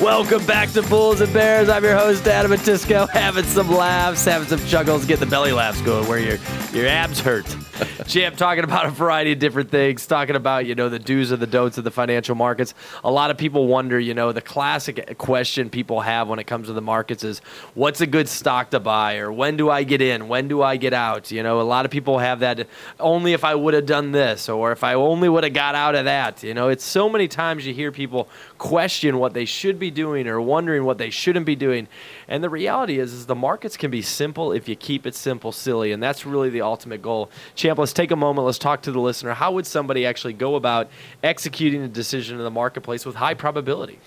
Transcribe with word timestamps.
Welcome 0.00 0.44
back 0.44 0.70
to 0.72 0.82
Bulls 0.82 1.20
and 1.20 1.32
Bears. 1.32 1.68
I'm 1.68 1.84
your 1.84 1.96
host, 1.96 2.26
Adam 2.26 2.50
Matisco, 2.50 3.08
having 3.12 3.44
some 3.44 3.70
laughs, 3.70 4.24
having 4.24 4.48
some 4.48 4.58
chuckles, 4.66 5.04
get 5.06 5.20
the 5.20 5.26
belly 5.26 5.52
laughs 5.52 5.80
going 5.82 6.08
where 6.08 6.18
your 6.18 6.38
your 6.72 6.88
abs 6.88 7.20
hurt. 7.20 7.46
Champ 8.06 8.36
talking 8.36 8.64
about 8.64 8.86
a 8.86 8.90
variety 8.90 9.32
of 9.32 9.38
different 9.38 9.70
things, 9.70 10.06
talking 10.06 10.36
about, 10.36 10.66
you 10.66 10.74
know, 10.74 10.88
the 10.88 10.98
do's 10.98 11.30
and 11.30 11.40
the 11.40 11.46
don'ts 11.46 11.78
of 11.78 11.84
the 11.84 11.90
financial 11.90 12.34
markets. 12.34 12.74
A 13.02 13.10
lot 13.10 13.30
of 13.30 13.38
people 13.38 13.66
wonder, 13.66 13.98
you 13.98 14.14
know, 14.14 14.32
the 14.32 14.40
classic 14.40 15.16
question 15.16 15.70
people 15.70 16.00
have 16.00 16.28
when 16.28 16.38
it 16.38 16.44
comes 16.44 16.66
to 16.66 16.72
the 16.72 16.82
markets 16.82 17.24
is 17.24 17.40
what's 17.74 18.00
a 18.00 18.06
good 18.06 18.28
stock 18.28 18.70
to 18.70 18.80
buy 18.80 19.16
or 19.16 19.32
when 19.32 19.56
do 19.56 19.70
I 19.70 19.84
get 19.84 20.02
in? 20.02 20.28
When 20.28 20.48
do 20.48 20.62
I 20.62 20.76
get 20.76 20.92
out? 20.92 21.30
You 21.30 21.42
know, 21.42 21.60
a 21.60 21.62
lot 21.62 21.84
of 21.84 21.90
people 21.90 22.18
have 22.18 22.40
that 22.40 22.66
only 23.00 23.32
if 23.32 23.42
I 23.42 23.54
would 23.54 23.74
have 23.74 23.86
done 23.86 24.12
this 24.12 24.48
or 24.48 24.72
if 24.72 24.84
I 24.84 24.94
only 24.94 25.28
would 25.28 25.44
have 25.44 25.54
got 25.54 25.74
out 25.74 25.94
of 25.94 26.04
that. 26.04 26.42
You 26.42 26.54
know, 26.54 26.68
it's 26.68 26.84
so 26.84 27.08
many 27.08 27.26
times 27.26 27.66
you 27.66 27.74
hear 27.74 27.90
people 27.90 28.28
question 28.64 29.18
what 29.18 29.34
they 29.34 29.44
should 29.44 29.78
be 29.78 29.90
doing 29.90 30.26
or 30.26 30.40
wondering 30.40 30.84
what 30.84 30.96
they 30.96 31.10
shouldn't 31.10 31.44
be 31.44 31.54
doing. 31.54 31.86
And 32.28 32.42
the 32.42 32.48
reality 32.48 32.98
is, 32.98 33.12
is 33.12 33.26
the 33.26 33.34
markets 33.34 33.76
can 33.76 33.90
be 33.90 34.00
simple 34.00 34.52
if 34.52 34.70
you 34.70 34.74
keep 34.74 35.06
it 35.06 35.14
simple, 35.14 35.52
silly, 35.52 35.92
and 35.92 36.02
that's 36.02 36.24
really 36.24 36.48
the 36.48 36.62
ultimate 36.62 37.02
goal. 37.02 37.30
Champ, 37.54 37.78
let's 37.78 37.92
take 37.92 38.10
a 38.10 38.16
moment. 38.16 38.46
Let's 38.46 38.56
talk 38.56 38.80
to 38.82 38.90
the 38.90 39.00
listener. 39.00 39.34
How 39.34 39.52
would 39.52 39.66
somebody 39.66 40.06
actually 40.06 40.32
go 40.32 40.54
about 40.54 40.88
executing 41.22 41.82
a 41.82 41.88
decision 41.88 42.38
in 42.38 42.42
the 42.42 42.50
marketplace 42.50 43.04
with 43.04 43.16
high 43.16 43.34
probability? 43.34 43.98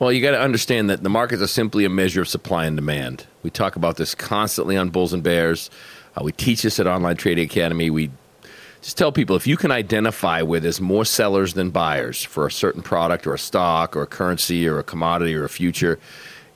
Well, 0.00 0.10
you 0.10 0.20
got 0.20 0.32
to 0.32 0.40
understand 0.40 0.90
that 0.90 1.04
the 1.04 1.08
markets 1.08 1.40
are 1.40 1.46
simply 1.46 1.84
a 1.84 1.88
measure 1.88 2.22
of 2.22 2.28
supply 2.28 2.66
and 2.66 2.76
demand. 2.76 3.28
We 3.44 3.50
talk 3.50 3.76
about 3.76 3.98
this 3.98 4.16
constantly 4.16 4.76
on 4.76 4.90
Bulls 4.90 5.12
and 5.12 5.22
Bears. 5.22 5.70
Uh, 6.16 6.24
we 6.24 6.32
teach 6.32 6.62
this 6.62 6.80
at 6.80 6.88
Online 6.88 7.16
Trading 7.16 7.44
Academy. 7.44 7.88
We 7.88 8.10
just 8.82 8.98
tell 8.98 9.12
people 9.12 9.36
if 9.36 9.46
you 9.46 9.56
can 9.56 9.70
identify 9.70 10.42
where 10.42 10.60
there's 10.60 10.80
more 10.80 11.04
sellers 11.04 11.54
than 11.54 11.70
buyers 11.70 12.22
for 12.22 12.46
a 12.46 12.50
certain 12.50 12.82
product 12.82 13.26
or 13.26 13.34
a 13.34 13.38
stock 13.38 13.96
or 13.96 14.02
a 14.02 14.06
currency 14.06 14.66
or 14.66 14.80
a 14.80 14.82
commodity 14.82 15.34
or 15.34 15.44
a 15.44 15.48
future, 15.48 15.98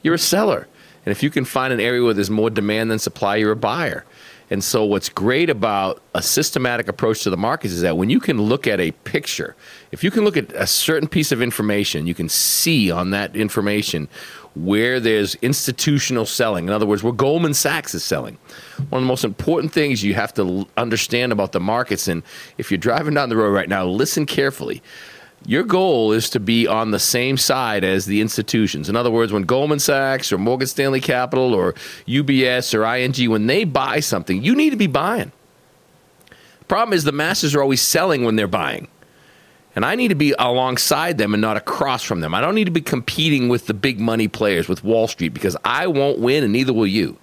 you're 0.03 0.15
a 0.15 0.19
seller. 0.19 0.67
And 1.07 1.13
if 1.13 1.23
you 1.23 1.31
can 1.31 1.45
find 1.45 1.73
an 1.73 1.81
area 1.81 2.03
where 2.03 2.15
there's 2.15 2.29
more 2.29 2.51
demand 2.51 2.91
than 2.91 2.99
supply, 2.99 3.37
you're 3.37 3.53
a 3.53 3.57
buyer. 3.57 4.05
And 4.49 4.63
so, 4.63 4.85
what's 4.85 5.09
great 5.09 5.51
about 5.51 6.01
a 6.15 6.23
systematic 6.23 6.87
approach 6.87 7.23
to 7.25 7.31
the 7.31 7.37
markets 7.37 7.75
is 7.75 7.81
that 7.83 7.97
when 7.97 8.11
you 8.11 8.21
can 8.21 8.41
look 8.41 8.67
at 8.67 8.79
a 8.79 8.93
picture, 8.93 9.57
if 9.91 10.05
you 10.05 10.11
can 10.11 10.25
look 10.25 10.37
at 10.37 10.53
a 10.53 10.67
certain 10.67 11.09
piece 11.09 11.33
of 11.33 11.43
information, 11.43 12.07
you 12.07 12.15
can 12.15 12.29
see 12.29 12.91
on 12.91 13.11
that 13.11 13.35
information 13.35 14.09
where 14.55 15.01
there's 15.01 15.35
institutional 15.37 16.25
selling. 16.25 16.67
In 16.67 16.73
other 16.73 16.87
words, 16.87 17.03
where 17.03 17.13
Goldman 17.13 17.55
Sachs 17.55 17.95
is 17.95 18.05
selling. 18.05 18.39
One 18.89 19.01
of 19.01 19.05
the 19.05 19.09
most 19.09 19.25
important 19.25 19.73
things 19.73 20.05
you 20.05 20.15
have 20.15 20.33
to 20.35 20.67
understand 20.77 21.33
about 21.33 21.53
the 21.53 21.61
markets, 21.61 22.07
and 22.07 22.23
if 22.57 22.71
you're 22.71 22.79
driving 22.79 23.15
down 23.15 23.29
the 23.29 23.37
road 23.37 23.51
right 23.51 23.69
now, 23.69 23.85
listen 23.85 24.27
carefully 24.27 24.81
your 25.45 25.63
goal 25.63 26.13
is 26.13 26.31
to 26.31 26.41
be 26.41 26.67
on 26.67 26.91
the 26.91 26.99
same 26.99 27.37
side 27.37 27.85
as 27.85 28.07
the 28.07 28.21
institutions. 28.21 28.89
In 28.89 28.97
other 28.97 29.11
words, 29.11 29.33
when 29.33 29.43
Goldman 29.43 29.79
Sachs 29.79 30.33
or 30.33 30.39
Morgan 30.39 30.67
Stanley 30.67 31.01
Capital 31.01 31.55
or 31.55 31.75
UBS 32.07 32.75
or 32.75 32.85
ING, 32.85 33.31
when 33.31 33.47
they 33.47 33.65
buy 33.65 34.01
something, 34.01 34.43
you 34.43 34.55
need 34.55 34.71
to 34.71 34.77
be 34.77 34.87
buying. 34.87 35.31
The 36.61 36.65
problem 36.65 36.95
is 36.95 37.05
the 37.05 37.13
masses 37.13 37.55
are 37.55 37.63
always 37.63 37.83
selling 37.83 38.25
when 38.25 38.37
they're 38.37 38.49
buying. 38.49 38.89
And 39.77 39.85
I 39.85 39.95
need 39.95 40.09
to 40.09 40.15
be 40.15 40.35
alongside 40.39 41.19
them 41.19 41.35
and 41.35 41.41
not 41.41 41.59
across 41.59 42.03
from 42.03 42.21
them. 42.21 42.35
I 42.35 42.41
don't 42.41 42.55
need 42.55 42.65
to 42.65 42.71
be 42.71 42.81
competing 42.81 43.51
with 43.51 43.67
the 43.67 43.75
big 43.75 44.01
money 44.01 44.27
players, 44.27 44.69
with 44.69 44.83
Wall 44.83 45.07
Street, 45.07 45.35
because 45.35 45.57
I 45.65 45.87
won't 45.87 46.19
win 46.19 46.43
and 46.43 46.53
neither 46.53 46.73
will 46.73 46.87
you. 46.87 47.19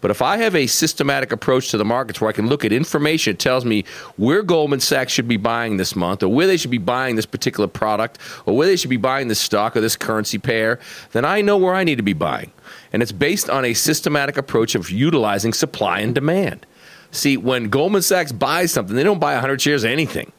But 0.00 0.10
if 0.10 0.22
I 0.22 0.38
have 0.38 0.54
a 0.54 0.66
systematic 0.66 1.32
approach 1.32 1.70
to 1.70 1.76
the 1.76 1.84
markets 1.84 2.20
where 2.20 2.28
I 2.28 2.32
can 2.32 2.48
look 2.48 2.64
at 2.64 2.72
information, 2.72 3.32
it 3.32 3.38
tells 3.38 3.64
me 3.64 3.84
where 4.16 4.42
Goldman 4.42 4.80
Sachs 4.80 5.12
should 5.12 5.28
be 5.28 5.36
buying 5.36 5.76
this 5.76 5.96
month, 5.96 6.22
or 6.22 6.28
where 6.28 6.46
they 6.46 6.56
should 6.56 6.70
be 6.70 6.78
buying 6.78 7.16
this 7.16 7.26
particular 7.26 7.68
product, 7.68 8.18
or 8.46 8.56
where 8.56 8.66
they 8.66 8.76
should 8.76 8.90
be 8.90 8.96
buying 8.96 9.28
this 9.28 9.40
stock 9.40 9.76
or 9.76 9.80
this 9.80 9.96
currency 9.96 10.38
pair, 10.38 10.78
then 11.12 11.24
I 11.24 11.40
know 11.40 11.56
where 11.56 11.74
I 11.74 11.84
need 11.84 11.96
to 11.96 12.02
be 12.02 12.12
buying. 12.12 12.52
And 12.92 13.02
it's 13.02 13.12
based 13.12 13.50
on 13.50 13.64
a 13.64 13.74
systematic 13.74 14.36
approach 14.36 14.74
of 14.74 14.90
utilizing 14.90 15.52
supply 15.52 16.00
and 16.00 16.14
demand. 16.14 16.66
See, 17.10 17.36
when 17.36 17.68
Goldman 17.68 18.02
Sachs 18.02 18.32
buys 18.32 18.72
something, 18.72 18.96
they 18.96 19.04
don't 19.04 19.20
buy 19.20 19.32
100 19.32 19.60
shares 19.60 19.84
of 19.84 19.90
anything 19.90 20.32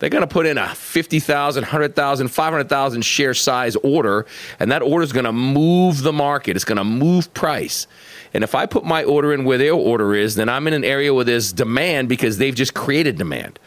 they're 0.00 0.10
going 0.10 0.22
to 0.22 0.26
put 0.26 0.46
in 0.46 0.58
a 0.58 0.74
50,000, 0.74 1.62
100,000, 1.62 2.28
500,000 2.28 3.02
share 3.02 3.34
size 3.34 3.76
order, 3.76 4.26
and 4.58 4.72
that 4.72 4.82
order 4.82 5.04
is 5.04 5.12
going 5.12 5.26
to 5.26 5.32
move 5.32 6.02
the 6.02 6.12
market. 6.12 6.56
It's 6.56 6.64
going 6.64 6.78
to 6.78 6.84
move 6.84 7.32
price. 7.34 7.86
And 8.32 8.44
if 8.44 8.54
I 8.54 8.66
put 8.66 8.84
my 8.84 9.02
order 9.04 9.32
in 9.32 9.44
where 9.44 9.58
their 9.58 9.74
order 9.74 10.14
is, 10.14 10.36
then 10.36 10.48
I'm 10.48 10.66
in 10.66 10.74
an 10.74 10.84
area 10.84 11.12
where 11.12 11.24
there's 11.24 11.52
demand 11.52 12.08
because 12.08 12.38
they've 12.38 12.54
just 12.54 12.74
created 12.74 13.18
demand. 13.18 13.58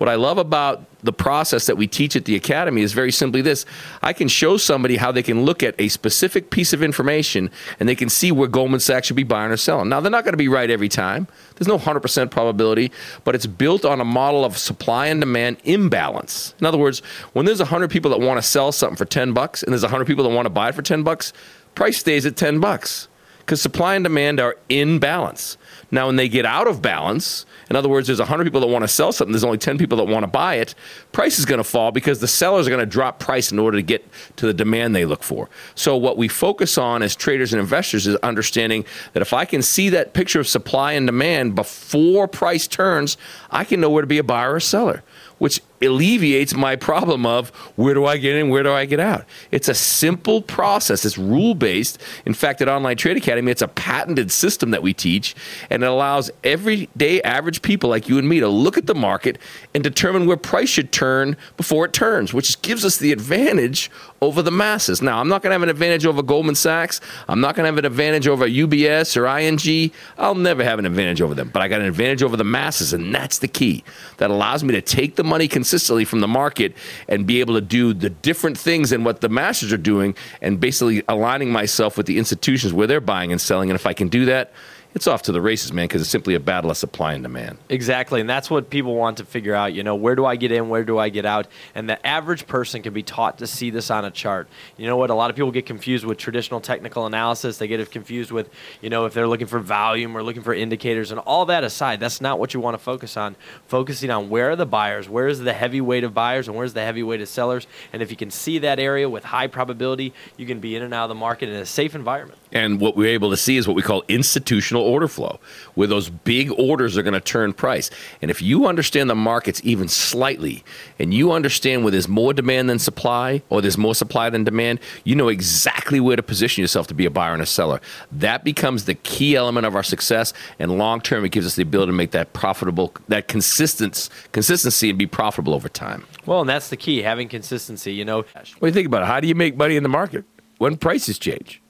What 0.00 0.08
I 0.08 0.14
love 0.14 0.38
about 0.38 0.86
the 1.02 1.12
process 1.12 1.66
that 1.66 1.76
we 1.76 1.86
teach 1.86 2.16
at 2.16 2.24
the 2.24 2.34
academy 2.34 2.80
is 2.80 2.94
very 2.94 3.12
simply 3.12 3.42
this 3.42 3.66
I 4.00 4.14
can 4.14 4.28
show 4.28 4.56
somebody 4.56 4.96
how 4.96 5.12
they 5.12 5.22
can 5.22 5.44
look 5.44 5.62
at 5.62 5.74
a 5.78 5.88
specific 5.88 6.48
piece 6.48 6.72
of 6.72 6.82
information 6.82 7.50
and 7.78 7.86
they 7.86 7.94
can 7.94 8.08
see 8.08 8.32
where 8.32 8.48
Goldman 8.48 8.80
Sachs 8.80 9.08
should 9.08 9.16
be 9.16 9.24
buying 9.24 9.50
or 9.50 9.58
selling. 9.58 9.90
Now, 9.90 10.00
they're 10.00 10.10
not 10.10 10.24
going 10.24 10.32
to 10.32 10.38
be 10.38 10.48
right 10.48 10.70
every 10.70 10.88
time, 10.88 11.28
there's 11.56 11.68
no 11.68 11.76
100% 11.76 12.30
probability, 12.30 12.90
but 13.24 13.34
it's 13.34 13.44
built 13.44 13.84
on 13.84 14.00
a 14.00 14.04
model 14.06 14.42
of 14.42 14.56
supply 14.56 15.08
and 15.08 15.20
demand 15.20 15.58
imbalance. 15.64 16.54
In 16.60 16.64
other 16.64 16.78
words, 16.78 17.00
when 17.34 17.44
there's 17.44 17.58
100 17.58 17.90
people 17.90 18.10
that 18.12 18.20
want 18.20 18.38
to 18.38 18.42
sell 18.42 18.72
something 18.72 18.96
for 18.96 19.04
10 19.04 19.34
bucks 19.34 19.62
and 19.62 19.70
there's 19.70 19.82
100 19.82 20.06
people 20.06 20.24
that 20.24 20.34
want 20.34 20.46
to 20.46 20.50
buy 20.50 20.70
it 20.70 20.74
for 20.74 20.80
10 20.80 21.02
bucks, 21.02 21.34
price 21.74 21.98
stays 21.98 22.24
at 22.24 22.38
10 22.38 22.58
bucks 22.58 23.08
because 23.50 23.60
supply 23.60 23.96
and 23.96 24.04
demand 24.04 24.38
are 24.38 24.54
in 24.68 25.00
balance. 25.00 25.58
Now, 25.90 26.06
when 26.06 26.16
they 26.16 26.28
get 26.28 26.44
out 26.44 26.66
of 26.66 26.80
balance, 26.80 27.46
in 27.68 27.76
other 27.76 27.88
words, 27.88 28.06
there's 28.06 28.18
100 28.18 28.44
people 28.44 28.60
that 28.60 28.66
want 28.68 28.82
to 28.82 28.88
sell 28.88 29.12
something, 29.12 29.32
there's 29.32 29.44
only 29.44 29.58
10 29.58 29.78
people 29.78 29.98
that 29.98 30.04
want 30.04 30.22
to 30.22 30.28
buy 30.28 30.56
it, 30.56 30.74
price 31.12 31.38
is 31.38 31.44
going 31.44 31.58
to 31.58 31.64
fall 31.64 31.92
because 31.92 32.20
the 32.20 32.28
sellers 32.28 32.66
are 32.66 32.70
going 32.70 32.80
to 32.80 32.86
drop 32.86 33.18
price 33.18 33.50
in 33.50 33.58
order 33.58 33.78
to 33.78 33.82
get 33.82 34.06
to 34.36 34.46
the 34.46 34.54
demand 34.54 34.94
they 34.94 35.04
look 35.04 35.22
for. 35.22 35.48
So, 35.74 35.96
what 35.96 36.16
we 36.16 36.28
focus 36.28 36.78
on 36.78 37.02
as 37.02 37.16
traders 37.16 37.52
and 37.52 37.60
investors 37.60 38.06
is 38.06 38.16
understanding 38.16 38.84
that 39.12 39.22
if 39.22 39.32
I 39.32 39.44
can 39.44 39.62
see 39.62 39.88
that 39.90 40.14
picture 40.14 40.40
of 40.40 40.48
supply 40.48 40.92
and 40.92 41.06
demand 41.06 41.54
before 41.54 42.28
price 42.28 42.66
turns, 42.66 43.16
I 43.50 43.64
can 43.64 43.80
know 43.80 43.90
where 43.90 44.02
to 44.02 44.06
be 44.06 44.18
a 44.18 44.24
buyer 44.24 44.54
or 44.54 44.60
seller 44.60 45.02
which 45.40 45.62
alleviates 45.80 46.54
my 46.54 46.76
problem 46.76 47.24
of 47.24 47.48
where 47.74 47.94
do 47.94 48.04
I 48.04 48.18
get 48.18 48.36
in, 48.36 48.50
where 48.50 48.62
do 48.62 48.70
I 48.70 48.84
get 48.84 49.00
out. 49.00 49.24
It's 49.50 49.70
a 49.70 49.74
simple 49.74 50.42
process. 50.42 51.02
It's 51.06 51.16
rule 51.16 51.54
based. 51.54 51.98
In 52.26 52.34
fact, 52.34 52.60
at 52.60 52.68
Online 52.68 52.94
Trade 52.94 53.16
Academy, 53.16 53.50
it's 53.50 53.62
a 53.62 53.68
patented 53.68 54.30
system 54.30 54.70
that 54.70 54.82
we 54.82 54.92
teach, 54.92 55.34
and 55.68 55.82
it 55.82 55.86
allows 55.86 56.30
everyday 56.44 57.20
average 57.22 57.62
people 57.62 57.90
like 57.90 58.08
you 58.08 58.18
and 58.18 58.28
me 58.28 58.40
to 58.40 58.48
look 58.48 58.78
at 58.78 58.86
the 58.86 58.94
market 58.94 59.38
and 59.74 59.84
determine 59.84 60.26
where 60.26 60.36
price 60.36 60.68
should 60.68 60.92
turn 60.92 61.36
before 61.56 61.84
it 61.84 61.92
turns, 61.92 62.32
which 62.32 62.60
gives 62.62 62.84
us 62.84 62.96
the 62.96 63.12
advantage 63.12 63.90
over 64.20 64.42
the 64.42 64.50
masses. 64.50 65.00
Now, 65.00 65.20
I'm 65.20 65.28
not 65.28 65.42
going 65.42 65.50
to 65.50 65.54
have 65.54 65.62
an 65.62 65.68
advantage 65.68 66.04
over 66.06 66.22
Goldman 66.22 66.54
Sachs. 66.54 67.00
I'm 67.28 67.40
not 67.40 67.54
going 67.54 67.64
to 67.64 67.68
have 67.68 67.78
an 67.78 67.84
advantage 67.84 68.28
over 68.28 68.46
UBS 68.46 69.16
or 69.16 69.26
ING. 69.26 69.90
I'll 70.18 70.34
never 70.34 70.62
have 70.62 70.78
an 70.78 70.86
advantage 70.86 71.20
over 71.20 71.34
them, 71.34 71.50
but 71.52 71.62
I 71.62 71.68
got 71.68 71.80
an 71.80 71.86
advantage 71.86 72.22
over 72.22 72.36
the 72.36 72.44
masses, 72.44 72.92
and 72.92 73.14
that's 73.14 73.38
the 73.38 73.48
key. 73.48 73.82
That 74.18 74.30
allows 74.30 74.62
me 74.62 74.72
to 74.74 74.82
take 74.82 75.16
the 75.16 75.24
money 75.24 75.48
consistently 75.48 76.04
from 76.04 76.20
the 76.20 76.28
market 76.28 76.74
and 77.08 77.26
be 77.26 77.40
able 77.40 77.54
to 77.54 77.60
do 77.60 77.94
the 77.94 78.10
different 78.10 78.58
things 78.58 78.90
than 78.90 79.04
what 79.04 79.20
the 79.20 79.28
masters 79.28 79.72
are 79.72 79.78
doing 79.78 80.14
and 80.40 80.60
basically 80.60 81.02
aligning 81.08 81.50
myself 81.50 81.96
with 81.96 82.06
the 82.06 82.18
institutions 82.18 82.72
where 82.72 82.86
they're 82.86 83.00
buying 83.00 83.32
and 83.32 83.40
selling. 83.40 83.70
And 83.70 83.78
if 83.78 83.86
I 83.86 83.92
can 83.92 84.08
do 84.08 84.24
that, 84.26 84.52
it's 84.94 85.06
off 85.06 85.22
to 85.22 85.32
the 85.32 85.40
races, 85.40 85.72
man, 85.72 85.84
because 85.84 86.00
it's 86.02 86.10
simply 86.10 86.34
a 86.34 86.40
battle 86.40 86.70
of 86.70 86.76
supply 86.76 87.12
and 87.14 87.22
demand. 87.22 87.58
Exactly, 87.68 88.20
and 88.20 88.28
that's 88.28 88.50
what 88.50 88.70
people 88.70 88.96
want 88.96 89.18
to 89.18 89.24
figure 89.24 89.54
out. 89.54 89.72
You 89.72 89.82
know, 89.82 89.94
where 89.94 90.16
do 90.16 90.26
I 90.26 90.36
get 90.36 90.50
in? 90.50 90.68
Where 90.68 90.84
do 90.84 90.98
I 90.98 91.08
get 91.08 91.24
out? 91.24 91.46
And 91.74 91.88
the 91.88 92.04
average 92.06 92.46
person 92.46 92.82
can 92.82 92.92
be 92.92 93.02
taught 93.02 93.38
to 93.38 93.46
see 93.46 93.70
this 93.70 93.90
on 93.90 94.04
a 94.04 94.10
chart. 94.10 94.48
You 94.76 94.86
know 94.86 94.96
what? 94.96 95.10
A 95.10 95.14
lot 95.14 95.30
of 95.30 95.36
people 95.36 95.52
get 95.52 95.66
confused 95.66 96.04
with 96.04 96.18
traditional 96.18 96.60
technical 96.60 97.06
analysis. 97.06 97.58
They 97.58 97.68
get 97.68 97.90
confused 97.90 98.32
with, 98.32 98.50
you 98.80 98.90
know, 98.90 99.04
if 99.04 99.14
they're 99.14 99.28
looking 99.28 99.46
for 99.46 99.60
volume 99.60 100.16
or 100.16 100.22
looking 100.22 100.42
for 100.42 100.54
indicators, 100.54 101.12
and 101.12 101.20
all 101.20 101.46
that 101.46 101.62
aside, 101.62 102.00
that's 102.00 102.20
not 102.20 102.38
what 102.38 102.52
you 102.52 102.60
want 102.60 102.74
to 102.74 102.82
focus 102.82 103.16
on. 103.16 103.36
Focusing 103.68 104.10
on 104.10 104.28
where 104.28 104.50
are 104.50 104.56
the 104.56 104.66
buyers, 104.66 105.08
where 105.08 105.28
is 105.28 105.38
the 105.38 105.52
heavy 105.52 105.80
weight 105.80 106.04
of 106.04 106.12
buyers, 106.12 106.48
and 106.48 106.56
where's 106.56 106.74
the 106.74 106.82
heavy 106.82 107.02
weight 107.02 107.20
of 107.20 107.28
sellers. 107.28 107.66
And 107.92 108.02
if 108.02 108.10
you 108.10 108.16
can 108.16 108.30
see 108.30 108.58
that 108.58 108.80
area 108.80 109.08
with 109.08 109.24
high 109.24 109.46
probability, 109.46 110.12
you 110.36 110.46
can 110.46 110.58
be 110.58 110.74
in 110.74 110.82
and 110.82 110.92
out 110.92 111.04
of 111.04 111.10
the 111.10 111.14
market 111.14 111.48
in 111.48 111.54
a 111.56 111.66
safe 111.66 111.94
environment. 111.94 112.38
And 112.52 112.80
what 112.80 112.96
we're 112.96 113.14
able 113.14 113.30
to 113.30 113.36
see 113.36 113.56
is 113.56 113.68
what 113.68 113.76
we 113.76 113.82
call 113.82 114.02
institutional 114.08 114.79
order 114.82 115.08
flow, 115.08 115.40
where 115.74 115.88
those 115.88 116.08
big 116.10 116.50
orders 116.58 116.96
are 116.96 117.02
going 117.02 117.14
to 117.14 117.20
turn 117.20 117.52
price. 117.52 117.90
And 118.20 118.30
if 118.30 118.42
you 118.42 118.66
understand 118.66 119.10
the 119.10 119.14
markets 119.14 119.60
even 119.64 119.88
slightly, 119.88 120.64
and 120.98 121.12
you 121.14 121.32
understand 121.32 121.84
where 121.84 121.90
there's 121.90 122.08
more 122.08 122.32
demand 122.32 122.68
than 122.68 122.78
supply, 122.78 123.42
or 123.48 123.60
there's 123.60 123.78
more 123.78 123.94
supply 123.94 124.30
than 124.30 124.44
demand, 124.44 124.80
you 125.04 125.14
know 125.14 125.28
exactly 125.28 126.00
where 126.00 126.16
to 126.16 126.22
position 126.22 126.62
yourself 126.62 126.86
to 126.88 126.94
be 126.94 127.06
a 127.06 127.10
buyer 127.10 127.32
and 127.32 127.42
a 127.42 127.46
seller. 127.46 127.80
That 128.12 128.44
becomes 128.44 128.84
the 128.84 128.94
key 128.94 129.36
element 129.36 129.66
of 129.66 129.74
our 129.74 129.82
success. 129.82 130.32
And 130.58 130.78
long 130.78 131.00
term, 131.00 131.24
it 131.24 131.30
gives 131.30 131.46
us 131.46 131.56
the 131.56 131.62
ability 131.62 131.90
to 131.90 131.96
make 131.96 132.10
that 132.12 132.32
profitable, 132.32 132.94
that 133.08 133.28
consistency, 133.28 134.10
consistency, 134.32 134.90
and 134.90 134.98
be 134.98 135.06
profitable 135.06 135.54
over 135.54 135.68
time. 135.68 136.06
Well, 136.26 136.40
and 136.40 136.48
that's 136.48 136.68
the 136.68 136.76
key, 136.76 137.02
having 137.02 137.28
consistency. 137.28 137.92
You 137.92 138.04
know, 138.04 138.18
what 138.18 138.60
do 138.60 138.66
you 138.66 138.72
think 138.72 138.86
about 138.86 139.02
it? 139.02 139.06
How 139.06 139.20
do 139.20 139.28
you 139.28 139.34
make 139.34 139.56
money 139.56 139.76
in 139.76 139.82
the 139.82 139.88
market 139.88 140.24
when 140.58 140.76
prices 140.76 141.18
change? 141.18 141.62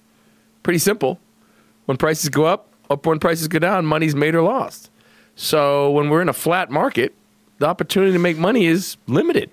Pretty 0.62 0.78
simple. 0.78 1.18
When 1.86 1.96
prices 1.96 2.28
go 2.28 2.44
up, 2.44 2.69
up 2.90 3.06
when 3.06 3.18
prices 3.18 3.48
go 3.48 3.58
down, 3.58 3.86
money's 3.86 4.14
made 4.14 4.34
or 4.34 4.42
lost. 4.42 4.90
So 5.36 5.90
when 5.92 6.10
we're 6.10 6.20
in 6.20 6.28
a 6.28 6.34
flat 6.34 6.70
market, 6.70 7.14
the 7.58 7.66
opportunity 7.66 8.12
to 8.12 8.18
make 8.18 8.36
money 8.36 8.66
is 8.66 8.96
limited. 9.06 9.50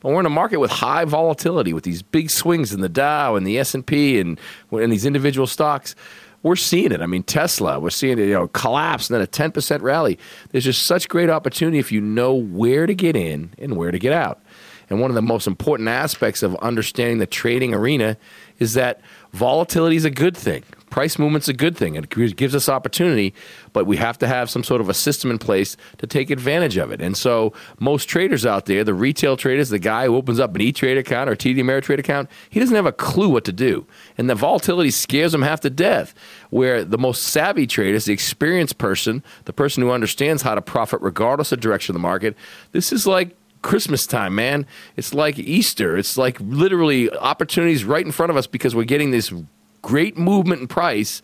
But 0.00 0.12
we're 0.12 0.20
in 0.20 0.26
a 0.26 0.30
market 0.30 0.58
with 0.58 0.70
high 0.70 1.04
volatility, 1.04 1.72
with 1.72 1.84
these 1.84 2.02
big 2.02 2.30
swings 2.30 2.72
in 2.72 2.80
the 2.80 2.88
Dow 2.88 3.36
and 3.36 3.46
the 3.46 3.58
S 3.58 3.74
and 3.74 3.86
P 3.86 4.18
and 4.18 4.40
in 4.72 4.90
these 4.90 5.04
individual 5.04 5.46
stocks. 5.46 5.94
We're 6.42 6.56
seeing 6.56 6.90
it. 6.90 7.02
I 7.02 7.06
mean, 7.06 7.22
Tesla, 7.22 7.78
we're 7.78 7.90
seeing 7.90 8.18
it, 8.18 8.24
you 8.24 8.32
know, 8.32 8.48
collapse 8.48 9.10
and 9.10 9.14
then 9.14 9.22
a 9.22 9.26
10% 9.26 9.82
rally. 9.82 10.18
There's 10.50 10.64
just 10.64 10.86
such 10.86 11.06
great 11.06 11.28
opportunity 11.28 11.78
if 11.78 11.92
you 11.92 12.00
know 12.00 12.34
where 12.34 12.86
to 12.86 12.94
get 12.94 13.14
in 13.14 13.52
and 13.58 13.76
where 13.76 13.90
to 13.90 13.98
get 13.98 14.14
out. 14.14 14.40
And 14.88 15.00
one 15.00 15.10
of 15.10 15.14
the 15.14 15.22
most 15.22 15.46
important 15.46 15.90
aspects 15.90 16.42
of 16.42 16.56
understanding 16.56 17.18
the 17.18 17.26
trading 17.26 17.74
arena 17.74 18.16
is 18.58 18.72
that 18.72 19.02
volatility 19.32 19.96
is 19.96 20.06
a 20.06 20.10
good 20.10 20.36
thing. 20.36 20.64
Price 20.90 21.18
movement's 21.18 21.48
a 21.48 21.52
good 21.52 21.76
thing. 21.76 21.94
It 21.94 22.10
gives 22.36 22.54
us 22.54 22.68
opportunity, 22.68 23.32
but 23.72 23.86
we 23.86 23.96
have 23.96 24.18
to 24.18 24.26
have 24.26 24.50
some 24.50 24.64
sort 24.64 24.80
of 24.80 24.88
a 24.88 24.94
system 24.94 25.30
in 25.30 25.38
place 25.38 25.76
to 25.98 26.06
take 26.06 26.30
advantage 26.30 26.76
of 26.76 26.90
it. 26.90 27.00
And 27.00 27.16
so, 27.16 27.52
most 27.78 28.08
traders 28.08 28.44
out 28.44 28.66
there, 28.66 28.82
the 28.82 28.92
retail 28.92 29.36
traders, 29.36 29.68
the 29.68 29.78
guy 29.78 30.06
who 30.06 30.16
opens 30.16 30.40
up 30.40 30.54
an 30.54 30.60
E 30.60 30.72
Trade 30.72 30.98
account 30.98 31.30
or 31.30 31.36
TD 31.36 31.56
Ameritrade 31.56 31.98
account, 31.98 32.28
he 32.50 32.58
doesn't 32.58 32.74
have 32.74 32.86
a 32.86 32.92
clue 32.92 33.28
what 33.28 33.44
to 33.44 33.52
do. 33.52 33.86
And 34.18 34.28
the 34.28 34.34
volatility 34.34 34.90
scares 34.90 35.32
him 35.32 35.42
half 35.42 35.60
to 35.60 35.70
death. 35.70 36.14
Where 36.50 36.84
the 36.84 36.98
most 36.98 37.22
savvy 37.22 37.66
traders, 37.66 38.06
the 38.06 38.12
experienced 38.12 38.78
person, 38.78 39.22
the 39.44 39.52
person 39.52 39.82
who 39.82 39.90
understands 39.90 40.42
how 40.42 40.56
to 40.56 40.62
profit 40.62 41.00
regardless 41.00 41.52
of 41.52 41.60
direction 41.60 41.92
of 41.92 42.00
the 42.02 42.06
market, 42.06 42.36
this 42.72 42.92
is 42.92 43.06
like 43.06 43.36
Christmas 43.62 44.06
time, 44.06 44.34
man. 44.34 44.66
It's 44.96 45.14
like 45.14 45.38
Easter. 45.38 45.96
It's 45.96 46.16
like 46.16 46.40
literally 46.40 47.10
opportunities 47.10 47.84
right 47.84 48.04
in 48.04 48.12
front 48.12 48.30
of 48.30 48.36
us 48.36 48.46
because 48.46 48.74
we're 48.74 48.84
getting 48.84 49.10
this 49.10 49.32
great 49.82 50.16
movement 50.16 50.60
in 50.60 50.68
price 50.68 51.22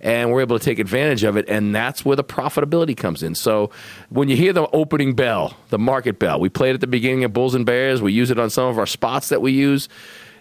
and 0.00 0.30
we're 0.30 0.42
able 0.42 0.58
to 0.58 0.64
take 0.64 0.78
advantage 0.78 1.24
of 1.24 1.36
it 1.36 1.48
and 1.48 1.74
that's 1.74 2.04
where 2.04 2.16
the 2.16 2.24
profitability 2.24 2.96
comes 2.96 3.22
in. 3.22 3.34
So 3.34 3.70
when 4.10 4.28
you 4.28 4.36
hear 4.36 4.52
the 4.52 4.68
opening 4.70 5.14
bell 5.14 5.56
the 5.70 5.78
market 5.78 6.18
bell 6.18 6.38
we 6.38 6.48
play 6.48 6.70
it 6.70 6.74
at 6.74 6.80
the 6.80 6.86
beginning 6.86 7.24
of 7.24 7.32
bulls 7.32 7.54
and 7.54 7.66
bears 7.66 8.02
we 8.02 8.12
use 8.12 8.30
it 8.30 8.38
on 8.38 8.50
some 8.50 8.68
of 8.68 8.78
our 8.78 8.86
spots 8.86 9.28
that 9.30 9.40
we 9.40 9.52
use 9.52 9.88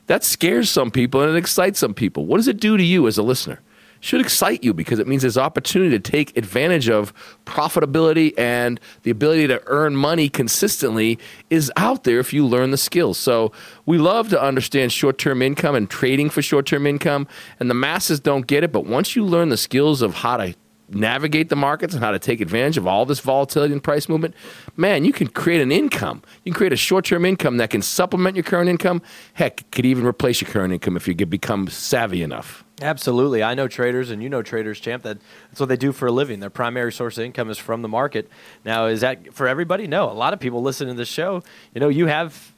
that 0.08 0.24
scares 0.24 0.70
some 0.70 0.92
people 0.92 1.22
and 1.22 1.32
it 1.32 1.38
excites 1.38 1.80
some 1.80 1.94
people. 1.94 2.26
What 2.26 2.38
does 2.38 2.48
it 2.48 2.60
do 2.60 2.76
to 2.76 2.84
you 2.84 3.08
as 3.08 3.18
a 3.18 3.24
listener 3.24 3.62
should 4.04 4.20
excite 4.20 4.66
you 4.66 4.74
because 4.74 5.00
it 5.00 5.08
means 5.08 5.22
there's 5.22 5.38
opportunity 5.38 5.90
to 5.92 6.12
take 6.12 6.36
advantage 6.36 6.90
of 6.90 7.14
profitability 7.46 8.38
and 8.38 8.78
the 9.04 9.12
ability 9.12 9.48
to 9.48 9.64
earn 9.68 9.96
money 9.96 10.28
consistently 10.28 11.18
is 11.50 11.72
out 11.78 12.04
there 12.04 12.20
if 12.20 12.34
you 12.34 12.46
learn 12.46 12.72
the 12.72 12.78
skills. 12.78 13.18
So 13.18 13.54
we 13.86 13.98
love 13.98 14.28
to 14.30 14.42
understand 14.42 14.92
short-term 14.92 15.42
income 15.42 15.74
and 15.74 15.90
trading 15.90 16.30
for 16.30 16.42
short-term 16.42 16.86
income 16.86 17.30
and 17.62 17.70
the 17.70 17.76
masses 17.76 18.20
don't 18.20 18.46
get 18.46 18.62
it, 18.62 18.74
but 18.74 18.86
once 18.86 19.16
you 19.16 19.24
learn 19.24 19.48
the 19.48 19.56
skills 19.56 20.02
of 20.02 20.16
how 20.16 20.36
to 20.36 20.54
navigate 20.94 21.50
the 21.50 21.56
markets 21.56 21.94
and 21.94 22.04
how 22.04 22.12
to 22.12 22.20
take 22.20 22.42
advantage 22.42 22.78
of 22.78 22.88
all 22.88 23.06
this 23.06 23.20
volatility 23.20 23.74
and 23.74 23.84
price 23.84 24.08
movement, 24.08 24.36
man, 24.76 25.06
you 25.06 25.14
can 25.14 25.28
create 25.28 25.62
an 25.62 25.72
income. 25.72 26.22
You 26.44 26.52
can 26.52 26.58
create 26.58 26.74
a 26.74 26.78
short 26.78 27.06
term 27.06 27.26
income 27.26 27.58
that 27.58 27.70
can 27.70 27.82
supplement 27.82 28.36
your 28.36 28.44
current 28.44 28.70
income. 28.70 29.02
Heck, 29.34 29.70
could 29.72 29.86
even 29.86 30.06
replace 30.06 30.42
your 30.42 30.50
current 30.50 30.74
income 30.74 30.96
if 30.96 31.08
you 31.08 31.16
could 31.16 31.30
become 31.30 31.68
savvy 31.68 32.22
enough. 32.24 32.64
Absolutely. 32.82 33.44
I 33.44 33.54
know 33.54 33.68
traders, 33.68 34.10
and 34.10 34.22
you 34.22 34.30
know 34.30 34.42
traders, 34.42 34.80
champ, 34.80 35.04
that 35.04 35.18
that's 35.50 35.60
what 35.60 35.70
they 35.70 35.78
do 35.78 35.92
for 35.92 36.08
a 36.08 36.12
living. 36.12 36.40
Their 36.40 36.50
primary 36.50 36.92
source 36.92 37.18
of 37.18 37.24
income 37.24 37.50
is 37.50 37.58
from 37.58 37.82
the 37.82 37.88
market. 37.88 38.30
Now, 38.66 38.88
is 38.88 39.02
that 39.02 39.34
for 39.34 39.48
everybody? 39.48 39.88
No. 39.88 40.10
A 40.10 40.14
lot 40.14 40.34
of 40.34 40.40
people 40.40 40.62
listening 40.62 40.96
to 40.96 40.98
this 40.98 41.08
show, 41.08 41.44
you 41.74 41.82
know, 41.82 41.90
you 41.90 42.08
have 42.08 42.53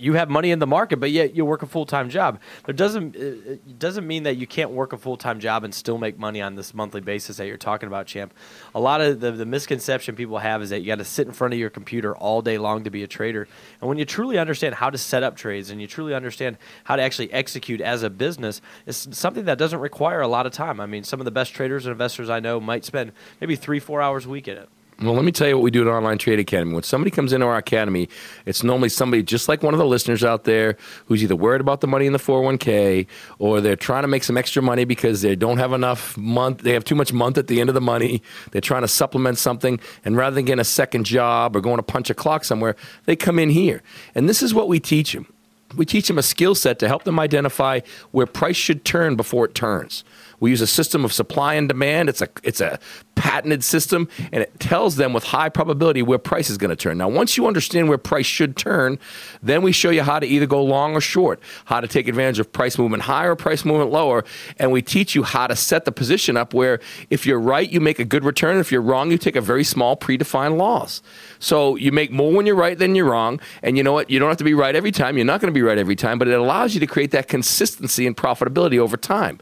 you 0.00 0.14
have 0.14 0.28
money 0.28 0.50
in 0.50 0.58
the 0.58 0.66
market, 0.66 0.98
but 0.98 1.10
yet 1.10 1.34
you 1.34 1.44
work 1.44 1.62
a 1.62 1.66
full 1.66 1.86
time 1.86 2.08
job. 2.08 2.40
There 2.64 2.74
doesn't 2.74 3.16
it 3.16 3.78
doesn't 3.78 4.06
mean 4.06 4.22
that 4.24 4.36
you 4.36 4.46
can't 4.46 4.70
work 4.70 4.92
a 4.92 4.98
full 4.98 5.16
time 5.16 5.40
job 5.40 5.64
and 5.64 5.74
still 5.74 5.98
make 5.98 6.18
money 6.18 6.40
on 6.40 6.54
this 6.54 6.74
monthly 6.74 7.00
basis 7.00 7.36
that 7.36 7.46
you're 7.46 7.56
talking 7.56 7.86
about, 7.86 8.06
champ. 8.06 8.32
A 8.74 8.80
lot 8.80 9.00
of 9.00 9.20
the, 9.20 9.32
the 9.32 9.46
misconception 9.46 10.16
people 10.16 10.38
have 10.38 10.62
is 10.62 10.70
that 10.70 10.80
you 10.80 10.86
got 10.86 10.98
to 10.98 11.04
sit 11.04 11.26
in 11.26 11.32
front 11.32 11.54
of 11.54 11.60
your 11.60 11.70
computer 11.70 12.16
all 12.16 12.42
day 12.42 12.58
long 12.58 12.84
to 12.84 12.90
be 12.90 13.02
a 13.02 13.06
trader. 13.06 13.48
And 13.80 13.88
when 13.88 13.98
you 13.98 14.04
truly 14.04 14.38
understand 14.38 14.76
how 14.76 14.90
to 14.90 14.98
set 14.98 15.22
up 15.22 15.36
trades 15.36 15.70
and 15.70 15.80
you 15.80 15.86
truly 15.86 16.14
understand 16.14 16.58
how 16.84 16.96
to 16.96 17.02
actually 17.02 17.32
execute 17.32 17.80
as 17.80 18.02
a 18.02 18.10
business, 18.10 18.60
it's 18.86 19.16
something 19.16 19.44
that 19.46 19.58
doesn't 19.58 19.80
require 19.80 20.20
a 20.20 20.28
lot 20.28 20.46
of 20.46 20.52
time. 20.52 20.80
I 20.80 20.86
mean, 20.86 21.04
some 21.04 21.20
of 21.20 21.24
the 21.24 21.30
best 21.30 21.52
traders 21.52 21.86
and 21.86 21.92
investors 21.92 22.30
I 22.30 22.40
know 22.40 22.60
might 22.60 22.84
spend 22.84 23.12
maybe 23.40 23.56
three, 23.56 23.80
four 23.80 24.00
hours 24.00 24.26
a 24.26 24.28
week 24.28 24.48
in 24.48 24.56
it. 24.56 24.68
Well, 25.00 25.14
let 25.14 25.24
me 25.24 25.30
tell 25.30 25.46
you 25.46 25.56
what 25.56 25.62
we 25.62 25.70
do 25.70 25.82
at 25.82 25.86
Online 25.86 26.18
Trade 26.18 26.40
Academy. 26.40 26.74
When 26.74 26.82
somebody 26.82 27.12
comes 27.12 27.32
into 27.32 27.46
our 27.46 27.56
academy, 27.56 28.08
it's 28.46 28.64
normally 28.64 28.88
somebody 28.88 29.22
just 29.22 29.48
like 29.48 29.62
one 29.62 29.72
of 29.72 29.78
the 29.78 29.86
listeners 29.86 30.24
out 30.24 30.42
there 30.42 30.76
who's 31.06 31.22
either 31.22 31.36
worried 31.36 31.60
about 31.60 31.80
the 31.80 31.86
money 31.86 32.06
in 32.06 32.12
the 32.12 32.18
401k 32.18 33.06
or 33.38 33.60
they're 33.60 33.76
trying 33.76 34.02
to 34.02 34.08
make 34.08 34.24
some 34.24 34.36
extra 34.36 34.60
money 34.60 34.84
because 34.84 35.22
they 35.22 35.36
don't 35.36 35.58
have 35.58 35.72
enough 35.72 36.16
month, 36.16 36.62
they 36.62 36.72
have 36.72 36.82
too 36.82 36.96
much 36.96 37.12
month 37.12 37.38
at 37.38 37.46
the 37.46 37.60
end 37.60 37.70
of 37.70 37.74
the 37.74 37.80
money. 37.80 38.24
They're 38.50 38.60
trying 38.60 38.82
to 38.82 38.88
supplement 38.88 39.38
something, 39.38 39.78
and 40.04 40.16
rather 40.16 40.34
than 40.34 40.46
getting 40.46 40.58
a 40.60 40.64
second 40.64 41.04
job 41.04 41.54
or 41.54 41.60
going 41.60 41.76
to 41.76 41.84
punch 41.84 42.10
a 42.10 42.14
clock 42.14 42.42
somewhere, 42.42 42.74
they 43.04 43.14
come 43.14 43.38
in 43.38 43.50
here. 43.50 43.84
And 44.16 44.28
this 44.28 44.42
is 44.42 44.52
what 44.52 44.66
we 44.66 44.80
teach 44.80 45.12
them. 45.12 45.32
We 45.76 45.84
teach 45.84 46.08
them 46.08 46.18
a 46.18 46.22
skill 46.24 46.56
set 46.56 46.80
to 46.80 46.88
help 46.88 47.04
them 47.04 47.20
identify 47.20 47.80
where 48.10 48.26
price 48.26 48.56
should 48.56 48.84
turn 48.84 49.14
before 49.14 49.44
it 49.44 49.54
turns. 49.54 50.02
We 50.40 50.50
use 50.50 50.60
a 50.60 50.66
system 50.66 51.04
of 51.04 51.12
supply 51.12 51.54
and 51.54 51.68
demand. 51.68 52.08
It's 52.08 52.22
a 52.22 52.28
it's 52.42 52.60
a 52.60 52.78
patented 53.14 53.64
system, 53.64 54.08
and 54.32 54.42
it 54.42 54.60
tells 54.60 54.96
them 54.96 55.12
with 55.12 55.24
high 55.24 55.48
probability 55.48 56.02
where 56.02 56.18
price 56.18 56.48
is 56.48 56.56
going 56.56 56.70
to 56.70 56.76
turn. 56.76 56.98
Now, 56.98 57.08
once 57.08 57.36
you 57.36 57.46
understand 57.46 57.88
where 57.88 57.98
price 57.98 58.26
should 58.26 58.56
turn, 58.56 58.98
then 59.42 59.62
we 59.62 59.72
show 59.72 59.90
you 59.90 60.02
how 60.02 60.20
to 60.20 60.26
either 60.26 60.46
go 60.46 60.62
long 60.62 60.94
or 60.94 61.00
short, 61.00 61.40
how 61.64 61.80
to 61.80 61.88
take 61.88 62.06
advantage 62.06 62.38
of 62.38 62.52
price 62.52 62.78
movement 62.78 63.02
higher 63.02 63.32
or 63.32 63.36
price 63.36 63.64
movement 63.64 63.90
lower, 63.90 64.24
and 64.58 64.70
we 64.70 64.82
teach 64.82 65.14
you 65.14 65.24
how 65.24 65.46
to 65.46 65.56
set 65.56 65.84
the 65.84 65.92
position 65.92 66.36
up 66.36 66.54
where 66.54 66.78
if 67.10 67.26
you're 67.26 67.40
right, 67.40 67.70
you 67.70 67.80
make 67.80 67.98
a 67.98 68.04
good 68.04 68.24
return. 68.24 68.58
If 68.58 68.70
you're 68.70 68.82
wrong, 68.82 69.10
you 69.10 69.18
take 69.18 69.36
a 69.36 69.40
very 69.40 69.64
small 69.64 69.96
predefined 69.96 70.56
loss. 70.56 71.02
So 71.40 71.76
you 71.76 71.92
make 71.92 72.10
more 72.12 72.32
when 72.32 72.46
you're 72.46 72.54
right 72.54 72.78
than 72.78 72.94
you're 72.94 73.10
wrong, 73.10 73.40
and 73.62 73.76
you 73.76 73.82
know 73.82 73.92
what? 73.92 74.10
You 74.10 74.18
don't 74.18 74.28
have 74.28 74.38
to 74.38 74.44
be 74.44 74.54
right 74.54 74.74
every 74.76 74.92
time. 74.92 75.16
You're 75.16 75.26
not 75.26 75.40
going 75.40 75.52
to 75.52 75.58
be 75.58 75.62
right 75.62 75.78
every 75.78 75.96
time, 75.96 76.18
but 76.18 76.28
it 76.28 76.38
allows 76.38 76.74
you 76.74 76.80
to 76.80 76.86
create 76.86 77.10
that 77.10 77.28
consistency 77.28 78.06
and 78.06 78.16
profitability 78.16 78.78
over 78.78 78.96
time. 78.96 79.38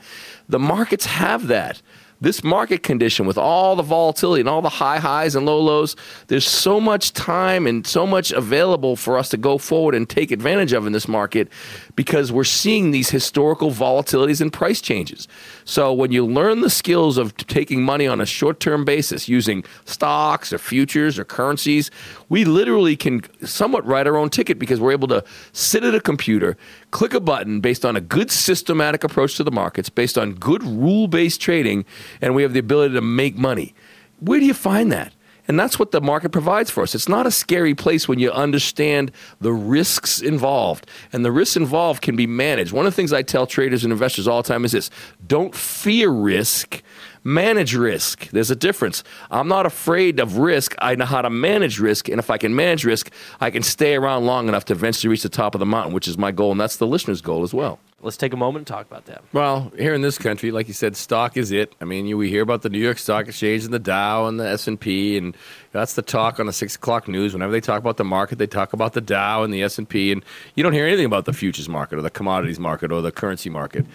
The 0.48 0.58
markets 0.58 1.06
have 1.06 1.48
that. 1.48 1.82
This 2.18 2.42
market 2.42 2.82
condition 2.82 3.26
with 3.26 3.36
all 3.36 3.76
the 3.76 3.82
volatility 3.82 4.40
and 4.40 4.48
all 4.48 4.62
the 4.62 4.70
high 4.70 4.98
highs 4.98 5.34
and 5.34 5.44
low 5.44 5.60
lows, 5.60 5.96
there's 6.28 6.48
so 6.48 6.80
much 6.80 7.12
time 7.12 7.66
and 7.66 7.86
so 7.86 8.06
much 8.06 8.32
available 8.32 8.96
for 8.96 9.18
us 9.18 9.28
to 9.30 9.36
go 9.36 9.58
forward 9.58 9.94
and 9.94 10.08
take 10.08 10.30
advantage 10.30 10.72
of 10.72 10.86
in 10.86 10.92
this 10.92 11.08
market 11.08 11.48
because 11.96 12.30
we're 12.30 12.44
seeing 12.44 12.90
these 12.90 13.10
historical 13.10 13.70
volatilities 13.70 14.40
and 14.40 14.52
price 14.52 14.80
changes. 14.80 15.26
So 15.64 15.92
when 15.92 16.12
you 16.12 16.24
learn 16.24 16.60
the 16.60 16.70
skills 16.70 17.16
of 17.16 17.36
taking 17.36 17.82
money 17.82 18.06
on 18.06 18.20
a 18.20 18.26
short-term 18.26 18.84
basis 18.84 19.28
using 19.28 19.64
stocks 19.86 20.52
or 20.52 20.58
futures 20.58 21.18
or 21.18 21.24
currencies, 21.24 21.90
we 22.28 22.44
literally 22.44 22.96
can 22.96 23.22
somewhat 23.44 23.84
write 23.86 24.06
our 24.06 24.16
own 24.16 24.28
ticket 24.28 24.58
because 24.58 24.78
we're 24.78 24.92
able 24.92 25.08
to 25.08 25.24
sit 25.52 25.82
at 25.82 25.94
a 25.94 26.00
computer, 26.00 26.56
click 26.90 27.14
a 27.14 27.20
button 27.20 27.60
based 27.60 27.84
on 27.84 27.96
a 27.96 28.00
good 28.00 28.30
systematic 28.30 29.02
approach 29.02 29.36
to 29.36 29.44
the 29.44 29.50
markets, 29.50 29.88
based 29.88 30.18
on 30.18 30.34
good 30.34 30.62
rule-based 30.62 31.40
trading, 31.40 31.84
and 32.20 32.34
we 32.34 32.42
have 32.42 32.52
the 32.52 32.60
ability 32.60 32.94
to 32.94 33.00
make 33.00 33.36
money. 33.36 33.74
Where 34.20 34.38
do 34.38 34.46
you 34.46 34.54
find 34.54 34.92
that? 34.92 35.12
And 35.48 35.58
that's 35.58 35.78
what 35.78 35.92
the 35.92 36.00
market 36.00 36.32
provides 36.32 36.70
for 36.70 36.82
us. 36.82 36.94
It's 36.94 37.08
not 37.08 37.26
a 37.26 37.30
scary 37.30 37.74
place 37.74 38.08
when 38.08 38.18
you 38.18 38.32
understand 38.32 39.12
the 39.40 39.52
risks 39.52 40.20
involved. 40.20 40.86
And 41.12 41.24
the 41.24 41.32
risks 41.32 41.56
involved 41.56 42.02
can 42.02 42.16
be 42.16 42.26
managed. 42.26 42.72
One 42.72 42.86
of 42.86 42.92
the 42.92 42.96
things 42.96 43.12
I 43.12 43.22
tell 43.22 43.46
traders 43.46 43.84
and 43.84 43.92
investors 43.92 44.26
all 44.26 44.42
the 44.42 44.48
time 44.48 44.64
is 44.64 44.72
this 44.72 44.90
don't 45.26 45.54
fear 45.54 46.10
risk, 46.10 46.82
manage 47.22 47.74
risk. 47.74 48.28
There's 48.30 48.50
a 48.50 48.56
difference. 48.56 49.04
I'm 49.30 49.48
not 49.48 49.66
afraid 49.66 50.18
of 50.20 50.38
risk. 50.38 50.74
I 50.78 50.94
know 50.94 51.04
how 51.04 51.22
to 51.22 51.30
manage 51.30 51.78
risk. 51.78 52.08
And 52.08 52.18
if 52.18 52.30
I 52.30 52.38
can 52.38 52.54
manage 52.54 52.84
risk, 52.84 53.10
I 53.40 53.50
can 53.50 53.62
stay 53.62 53.94
around 53.94 54.26
long 54.26 54.48
enough 54.48 54.64
to 54.66 54.72
eventually 54.72 55.10
reach 55.10 55.22
the 55.22 55.28
top 55.28 55.54
of 55.54 55.58
the 55.60 55.66
mountain, 55.66 55.92
which 55.92 56.08
is 56.08 56.18
my 56.18 56.32
goal. 56.32 56.52
And 56.52 56.60
that's 56.60 56.76
the 56.76 56.86
listener's 56.86 57.20
goal 57.20 57.42
as 57.42 57.54
well. 57.54 57.78
Let's 58.02 58.18
take 58.18 58.34
a 58.34 58.36
moment 58.36 58.58
and 58.58 58.66
talk 58.66 58.86
about 58.86 59.06
that. 59.06 59.24
Well, 59.32 59.72
here 59.78 59.94
in 59.94 60.02
this 60.02 60.18
country, 60.18 60.50
like 60.50 60.68
you 60.68 60.74
said, 60.74 60.96
stock 60.96 61.38
is 61.38 61.50
it. 61.50 61.74
I 61.80 61.86
mean, 61.86 62.06
you, 62.06 62.18
we 62.18 62.28
hear 62.28 62.42
about 62.42 62.60
the 62.60 62.68
New 62.68 62.78
York 62.78 62.98
Stock 62.98 63.26
Exchange 63.26 63.64
and 63.64 63.72
the 63.72 63.78
Dow 63.78 64.26
and 64.26 64.38
the 64.38 64.46
S 64.46 64.68
and 64.68 64.78
P, 64.78 65.16
and 65.16 65.34
that's 65.72 65.94
the 65.94 66.02
talk 66.02 66.38
on 66.38 66.44
the 66.44 66.52
six 66.52 66.76
o'clock 66.76 67.08
news. 67.08 67.32
Whenever 67.32 67.52
they 67.52 67.60
talk 67.60 67.78
about 67.78 67.96
the 67.96 68.04
market, 68.04 68.36
they 68.36 68.46
talk 68.46 68.74
about 68.74 68.92
the 68.92 69.00
Dow 69.00 69.42
and 69.44 69.52
the 69.52 69.62
S 69.62 69.78
and 69.78 69.88
P, 69.88 70.12
and 70.12 70.22
you 70.54 70.62
don't 70.62 70.74
hear 70.74 70.86
anything 70.86 71.06
about 71.06 71.24
the 71.24 71.32
futures 71.32 71.70
market 71.70 71.98
or 71.98 72.02
the 72.02 72.10
commodities 72.10 72.58
market 72.60 72.92
or 72.92 73.00
the 73.00 73.10
currency 73.10 73.48
market. 73.48 73.86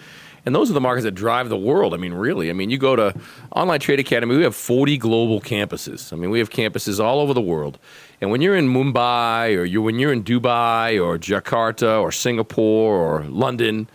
And 0.44 0.54
those 0.54 0.70
are 0.70 0.74
the 0.74 0.80
markets 0.80 1.04
that 1.04 1.12
drive 1.12 1.48
the 1.48 1.56
world. 1.56 1.94
I 1.94 1.96
mean, 1.98 2.14
really. 2.14 2.50
I 2.50 2.52
mean, 2.52 2.68
you 2.70 2.78
go 2.78 2.96
to 2.96 3.14
Online 3.54 3.78
Trade 3.78 4.00
Academy, 4.00 4.36
we 4.36 4.42
have 4.42 4.56
40 4.56 4.98
global 4.98 5.40
campuses. 5.40 6.12
I 6.12 6.16
mean, 6.16 6.30
we 6.30 6.40
have 6.40 6.50
campuses 6.50 7.02
all 7.02 7.20
over 7.20 7.32
the 7.32 7.40
world. 7.40 7.78
And 8.20 8.30
when 8.30 8.40
you're 8.40 8.56
in 8.56 8.68
Mumbai 8.68 9.56
or 9.56 9.64
you're, 9.64 9.82
when 9.82 9.98
you're 9.98 10.12
in 10.12 10.24
Dubai 10.24 11.02
or 11.02 11.18
Jakarta 11.18 12.00
or 12.00 12.10
Singapore 12.10 12.96
or 12.96 13.24
London, 13.24 13.88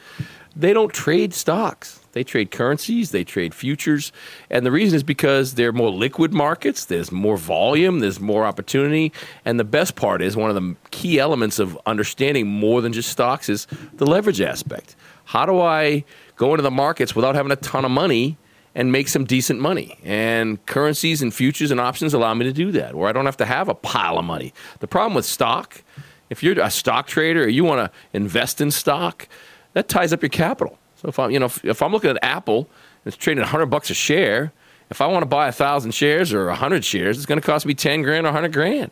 they 0.56 0.74
don't 0.74 0.94
trade 0.94 1.34
stocks. 1.34 2.00
They 2.14 2.24
trade 2.24 2.50
currencies, 2.50 3.12
they 3.12 3.24
trade 3.24 3.54
futures. 3.54 4.12
And 4.50 4.66
the 4.66 4.72
reason 4.72 4.96
is 4.96 5.04
because 5.04 5.54
they're 5.54 5.72
more 5.72 5.92
liquid 5.92 6.34
markets, 6.34 6.86
there's 6.86 7.12
more 7.12 7.38
volume, 7.38 8.00
there's 8.00 8.20
more 8.20 8.44
opportunity. 8.44 9.14
And 9.46 9.60
the 9.60 9.64
best 9.64 9.96
part 9.96 10.24
is 10.24 10.36
one 10.36 10.50
of 10.50 10.56
the 10.56 10.76
key 10.90 11.20
elements 11.20 11.60
of 11.60 11.78
understanding 11.86 12.48
more 12.48 12.82
than 12.82 12.92
just 12.92 13.10
stocks 13.10 13.50
is 13.50 13.68
the 13.94 14.08
leverage 14.08 14.42
aspect. 14.42 14.96
How 15.26 15.46
do 15.46 15.62
I 15.62 16.06
go 16.38 16.52
into 16.54 16.64
the 16.64 16.72
markets 16.72 17.16
without 17.16 17.36
having 17.36 17.52
a 17.52 17.58
ton 17.58 17.84
of 17.84 17.92
money 17.92 18.38
and 18.74 18.92
make 18.92 19.08
some 19.08 19.26
decent 19.26 19.60
money. 19.60 19.98
And 20.04 20.64
currencies 20.68 21.22
and 21.22 21.34
futures 21.34 21.72
and 21.72 21.80
options 21.80 22.14
allow 22.14 22.34
me 22.36 22.46
to 22.46 22.54
do 22.54 22.72
that, 22.74 22.96
where 22.96 23.10
I 23.10 23.12
don't 23.12 23.26
have 23.26 23.38
to 23.38 23.46
have 23.46 23.68
a 23.70 23.76
pile 23.76 24.20
of 24.20 24.26
money. 24.26 24.54
The 24.80 24.88
problem 24.88 25.16
with 25.16 25.26
stock 25.26 25.84
If 26.30 26.44
you're 26.44 26.60
a 26.60 26.70
stock 26.70 27.08
trader 27.08 27.44
or 27.44 27.48
you 27.48 27.64
want 27.64 27.92
to 27.92 27.98
invest 28.14 28.62
in 28.62 28.72
stock, 28.72 29.28
that 29.74 29.88
ties 29.88 30.12
up 30.12 30.22
your 30.22 30.30
capital. 30.30 30.78
So 30.98 31.08
if 31.08 31.20
I'm, 31.20 31.32
you 31.32 31.40
know, 31.40 31.46
if, 31.46 31.64
if 31.64 31.82
I'm 31.82 31.92
looking 31.92 32.10
at 32.10 32.18
Apple 32.22 32.70
and 33.04 33.14
it's 33.14 33.18
trading 33.18 33.42
100 33.42 33.68
bucks 33.68 33.90
a 33.90 33.94
share, 33.94 34.52
if 34.90 35.02
I 35.02 35.08
want 35.08 35.24
to 35.24 35.28
buy 35.28 35.48
a 35.48 35.52
thousand 35.52 35.92
shares 35.92 36.34
or 36.34 36.48
100 36.48 36.84
shares, 36.84 37.18
it's 37.18 37.26
going 37.26 37.40
to 37.40 37.46
cost 37.46 37.66
me 37.66 37.74
10 37.74 38.02
grand 38.02 38.26
or 38.26 38.30
100 38.30 38.52
grand. 38.54 38.92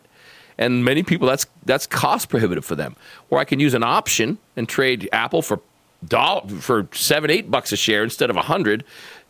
And 0.58 0.84
many 0.84 1.02
people, 1.02 1.28
that's 1.28 1.46
that's 1.66 1.86
cost 1.86 2.30
prohibitive 2.30 2.64
for 2.64 2.74
them. 2.74 2.96
Or 3.28 3.38
I 3.38 3.44
can 3.44 3.60
use 3.60 3.74
an 3.74 3.82
option 3.82 4.38
and 4.56 4.66
trade 4.66 5.08
Apple 5.12 5.42
for 5.42 5.60
dollar 6.04 6.48
for 6.48 6.88
seven, 6.92 7.30
eight 7.30 7.50
bucks 7.50 7.72
a 7.72 7.76
share 7.76 8.02
instead 8.02 8.30
of 8.30 8.36
a 8.36 8.42
hundred, 8.42 8.84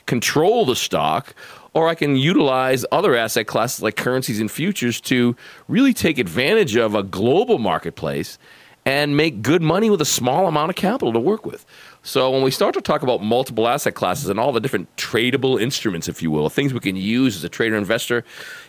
control 0.07 0.65
the 0.65 0.77
stock, 0.77 1.35
or 1.75 1.89
I 1.89 1.95
can 1.95 2.17
utilize 2.17 2.87
other 2.91 3.15
asset 3.15 3.47
classes 3.47 3.83
like 3.83 3.97
currencies 3.97 4.41
and 4.41 4.51
futures 4.51 5.01
to 5.03 5.37
really 5.69 5.93
take 5.93 6.19
advantage 6.19 6.77
of 6.77 6.95
a 6.95 7.03
global 7.03 7.59
marketplace 7.59 8.39
and 8.87 9.17
make 9.17 9.43
good 9.43 9.63
money 9.63 9.91
with 9.91 10.01
a 10.01 10.07
small 10.07 10.47
amount 10.47 10.71
of 10.71 10.77
capital 10.77 11.13
to 11.13 11.19
work 11.19 11.45
with. 11.45 11.67
So 12.07 12.31
when 12.31 12.43
we 12.43 12.53
start 12.53 12.73
to 12.75 12.81
talk 12.81 13.03
about 13.03 13.21
multiple 13.21 13.67
asset 13.67 13.97
classes 13.97 14.29
and 14.29 14.39
all 14.39 14.53
the 14.53 14.61
different 14.61 14.95
tradable 14.97 15.61
instruments, 15.61 16.07
if 16.07 16.23
you 16.23 16.31
will, 16.31 16.49
things 16.49 16.73
we 16.73 16.79
can 16.79 16.95
use 16.95 17.35
as 17.35 17.43
a 17.43 17.49
trader 17.49 17.75
investor, 17.75 18.23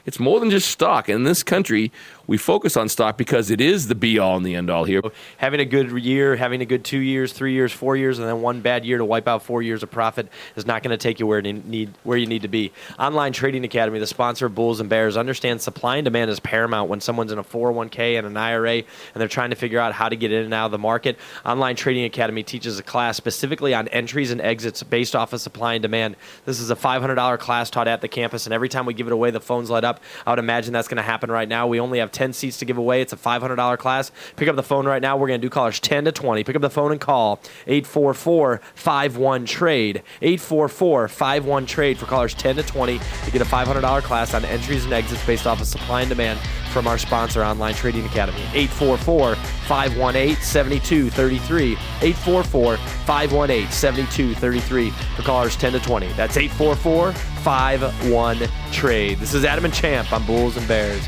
it's 0.07 0.19
more 0.19 0.39
than 0.39 0.49
just 0.49 0.71
stock. 0.71 1.07
In 1.07 1.23
this 1.23 1.43
country, 1.43 1.91
we 2.25 2.37
focus 2.37 2.75
on 2.75 2.89
stock 2.89 3.15
because 3.15 3.51
it 3.51 3.61
is 3.61 3.89
the 3.89 3.93
be 3.95 4.17
all 4.17 4.37
and 4.37 4.43
the 4.45 4.55
end 4.55 4.71
all 4.71 4.85
here. 4.85 5.01
Having 5.37 5.59
a 5.59 5.65
good 5.65 5.91
year, 6.03 6.35
having 6.35 6.61
a 6.61 6.65
good 6.65 6.83
two 6.83 6.97
years, 6.97 7.31
three 7.31 7.53
years, 7.53 7.71
four 7.71 7.95
years, 7.95 8.17
and 8.17 8.27
then 8.27 8.41
one 8.41 8.61
bad 8.61 8.83
year 8.83 8.97
to 8.97 9.05
wipe 9.05 9.27
out 9.27 9.43
four 9.43 9.61
years 9.61 9.83
of 9.83 9.91
profit 9.91 10.29
is 10.55 10.65
not 10.65 10.81
going 10.81 10.89
to 10.89 10.97
take 10.97 11.19
you 11.19 11.27
where 11.27 11.39
you 11.39 11.53
need 11.53 11.93
where 12.03 12.17
you 12.17 12.25
need 12.25 12.41
to 12.41 12.47
be. 12.47 12.71
Online 12.97 13.33
Trading 13.33 13.63
Academy, 13.63 13.99
the 13.99 14.07
sponsor 14.07 14.47
of 14.47 14.55
Bulls 14.55 14.79
and 14.79 14.89
Bears, 14.89 15.15
understands 15.15 15.63
supply 15.63 15.97
and 15.97 16.05
demand 16.05 16.31
is 16.31 16.39
paramount 16.39 16.89
when 16.89 17.01
someone's 17.01 17.31
in 17.31 17.37
a 17.37 17.43
401k 17.43 18.17
and 18.17 18.25
an 18.25 18.35
IRA 18.35 18.77
and 18.77 18.85
they're 19.13 19.27
trying 19.27 19.51
to 19.51 19.55
figure 19.55 19.79
out 19.79 19.93
how 19.93 20.09
to 20.09 20.15
get 20.15 20.31
in 20.31 20.43
and 20.43 20.55
out 20.55 20.65
of 20.65 20.71
the 20.71 20.79
market. 20.79 21.19
Online 21.45 21.75
Trading 21.75 22.03
Academy 22.03 22.41
teaches 22.41 22.79
a 22.79 22.83
class 22.83 23.19
specifically 23.27 23.73
on 23.73 23.89
entries 23.89 24.31
and 24.31 24.39
exits 24.39 24.81
based 24.83 25.13
off 25.13 25.33
of 25.33 25.41
supply 25.41 25.73
and 25.73 25.81
demand. 25.81 26.15
This 26.45 26.61
is 26.61 26.71
a 26.71 26.77
$500 26.77 27.37
class 27.39 27.69
taught 27.69 27.85
at 27.85 27.99
the 27.99 28.07
campus, 28.07 28.45
and 28.45 28.53
every 28.53 28.69
time 28.69 28.85
we 28.85 28.93
give 28.93 29.05
it 29.05 29.11
away, 29.11 29.31
the 29.31 29.41
phones 29.41 29.69
light 29.69 29.83
up. 29.83 29.99
I 30.25 30.29
would 30.29 30.39
imagine 30.39 30.71
that's 30.71 30.87
going 30.87 30.95
to 30.95 31.03
happen 31.03 31.29
right 31.29 31.49
now. 31.49 31.67
We 31.67 31.81
only 31.81 31.99
have 31.99 32.09
10 32.09 32.31
seats 32.31 32.57
to 32.59 32.65
give 32.65 32.77
away. 32.77 33.01
It's 33.01 33.11
a 33.11 33.17
$500 33.17 33.77
class. 33.79 34.11
Pick 34.37 34.47
up 34.47 34.55
the 34.55 34.63
phone 34.63 34.87
right 34.87 35.01
now. 35.01 35.17
We're 35.17 35.27
going 35.27 35.41
to 35.41 35.45
do 35.45 35.49
callers 35.49 35.81
10 35.81 36.05
to 36.05 36.13
20. 36.13 36.45
Pick 36.45 36.55
up 36.55 36.61
the 36.61 36.69
phone 36.69 36.93
and 36.93 37.01
call 37.01 37.41
844 37.67 38.61
51 38.75 39.45
Trade. 39.45 40.03
844 40.21 41.07
51 41.09 41.65
Trade 41.65 41.97
for 41.97 42.05
callers 42.05 42.33
10 42.33 42.55
to 42.55 42.63
20 42.63 42.97
to 43.25 43.31
get 43.31 43.41
a 43.41 43.45
$500 43.45 44.03
class 44.03 44.33
on 44.33 44.45
entries 44.45 44.85
and 44.85 44.93
exits 44.93 45.25
based 45.25 45.45
off 45.45 45.59
of 45.59 45.67
supply 45.67 46.01
and 46.01 46.09
demand 46.09 46.39
from 46.67 46.87
our 46.87 46.97
sponsor, 46.97 47.43
Online 47.43 47.73
Trading 47.73 48.05
Academy. 48.05 48.41
844 48.53 49.35
518 49.35 50.35
7233. 50.37 51.71
844 51.73 52.77
518 52.77 53.71
7233 53.71 54.89
for 54.89 55.21
callers 55.23 55.55
10 55.55 55.73
to 55.73 55.79
20. 55.79 56.11
That's 56.13 56.37
844 56.37 57.13
51 57.13 58.39
Trade. 58.71 59.19
This 59.19 59.33
is 59.33 59.45
Adam 59.45 59.65
and 59.65 59.73
Champ 59.73 60.11
on 60.11 60.25
Bulls 60.25 60.57
and 60.57 60.67
Bears. 60.67 61.07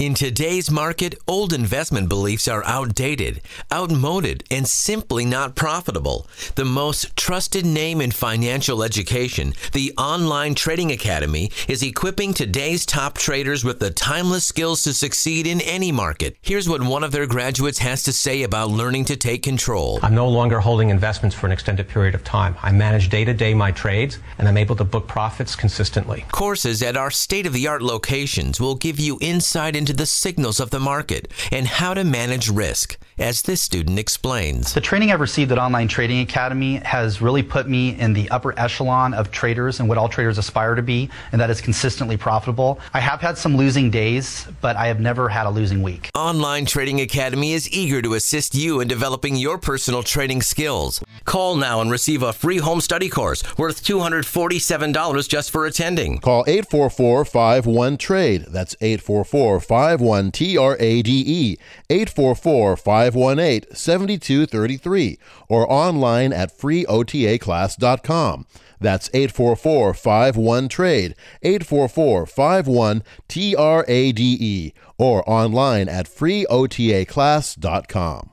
In 0.00 0.14
today's 0.14 0.72
market, 0.72 1.14
old 1.28 1.52
investment 1.52 2.08
beliefs 2.08 2.48
are 2.48 2.64
outdated, 2.64 3.40
outmoded, 3.72 4.42
and 4.50 4.66
simply 4.66 5.24
not 5.24 5.54
profitable. 5.54 6.26
The 6.56 6.64
most 6.64 7.14
trusted 7.14 7.64
name 7.64 8.00
in 8.00 8.10
financial 8.10 8.82
education, 8.82 9.52
the 9.70 9.94
Online 9.96 10.56
Trading 10.56 10.90
Academy, 10.90 11.52
is 11.68 11.84
equipping 11.84 12.34
today's 12.34 12.84
top 12.84 13.16
traders 13.16 13.62
with 13.62 13.78
the 13.78 13.92
timeless 13.92 14.44
skills 14.44 14.82
to 14.82 14.92
succeed 14.92 15.46
in 15.46 15.60
any 15.60 15.92
market. 15.92 16.36
Here's 16.42 16.68
what 16.68 16.82
one 16.82 17.04
of 17.04 17.12
their 17.12 17.28
graduates 17.28 17.78
has 17.78 18.02
to 18.02 18.12
say 18.12 18.42
about 18.42 18.70
learning 18.70 19.04
to 19.04 19.16
take 19.16 19.44
control. 19.44 20.00
I'm 20.02 20.12
no 20.12 20.28
longer 20.28 20.58
holding 20.58 20.88
investments 20.88 21.36
for 21.36 21.46
an 21.46 21.52
extended 21.52 21.86
period 21.86 22.16
of 22.16 22.24
time. 22.24 22.56
I 22.64 22.72
manage 22.72 23.10
day 23.10 23.24
to 23.26 23.32
day 23.32 23.54
my 23.54 23.70
trades, 23.70 24.18
and 24.38 24.48
I'm 24.48 24.56
able 24.56 24.74
to 24.74 24.84
book 24.84 25.06
profits 25.06 25.54
consistently. 25.54 26.24
Courses 26.32 26.82
at 26.82 26.96
our 26.96 27.12
state 27.12 27.46
of 27.46 27.52
the 27.52 27.68
art 27.68 27.80
locations 27.80 28.60
will 28.60 28.74
give 28.74 28.98
you 28.98 29.18
insight 29.20 29.76
into 29.76 29.92
the 29.96 30.06
signals 30.06 30.60
of 30.60 30.70
the 30.70 30.80
market 30.80 31.30
and 31.52 31.66
how 31.66 31.94
to 31.94 32.04
manage 32.04 32.48
risk, 32.50 32.96
as 33.18 33.42
this 33.42 33.60
student 33.60 33.98
explains. 33.98 34.74
The 34.74 34.80
training 34.80 35.12
I've 35.12 35.20
received 35.20 35.52
at 35.52 35.58
Online 35.58 35.88
Trading 35.88 36.20
Academy 36.20 36.76
has 36.78 37.20
really 37.20 37.42
put 37.42 37.68
me 37.68 37.98
in 37.98 38.12
the 38.12 38.28
upper 38.30 38.58
echelon 38.58 39.14
of 39.14 39.30
traders 39.30 39.80
and 39.80 39.88
what 39.88 39.98
all 39.98 40.08
traders 40.08 40.38
aspire 40.38 40.74
to 40.74 40.82
be, 40.82 41.08
and 41.32 41.40
that 41.40 41.50
is 41.50 41.60
consistently 41.60 42.16
profitable. 42.16 42.80
I 42.92 43.00
have 43.00 43.20
had 43.20 43.38
some 43.38 43.56
losing 43.56 43.90
days, 43.90 44.46
but 44.60 44.76
I 44.76 44.86
have 44.86 45.00
never 45.00 45.28
had 45.28 45.46
a 45.46 45.50
losing 45.50 45.82
week. 45.82 46.10
Online 46.14 46.66
Trading 46.66 47.00
Academy 47.00 47.52
is 47.52 47.70
eager 47.72 48.02
to 48.02 48.14
assist 48.14 48.54
you 48.54 48.80
in 48.80 48.88
developing 48.88 49.36
your 49.36 49.58
personal 49.58 50.02
trading 50.02 50.42
skills. 50.42 51.02
Call 51.24 51.56
now 51.56 51.80
and 51.80 51.90
receive 51.90 52.22
a 52.22 52.32
free 52.32 52.58
home 52.58 52.80
study 52.80 53.08
course 53.08 53.42
worth 53.56 53.84
$247 53.84 55.28
just 55.28 55.50
for 55.50 55.66
attending. 55.66 56.18
Call 56.18 56.44
844 56.46 57.24
51 57.24 57.96
TRADE. 57.96 58.46
That's 58.48 58.76
844 58.80 59.60
51 59.74 60.30
T 60.30 60.56
R 60.56 60.76
A 60.78 61.02
D 61.02 61.24
E. 61.26 61.58
844 61.90 62.76
518 62.76 63.74
7233 63.74 65.18
or 65.48 65.72
online 65.72 66.32
at 66.32 66.56
freeotaclass.com. 66.56 68.46
That's 68.80 69.10
844 69.12 69.94
51 69.94 70.68
TRADE. 70.68 71.16
844 71.42 72.26
51 72.26 73.02
T 73.26 73.56
R 73.56 73.84
A 73.88 74.12
D 74.12 74.38
E 74.40 74.72
or 74.96 75.28
online 75.28 75.88
at 75.88 76.06
freeotaclass.com. 76.06 78.30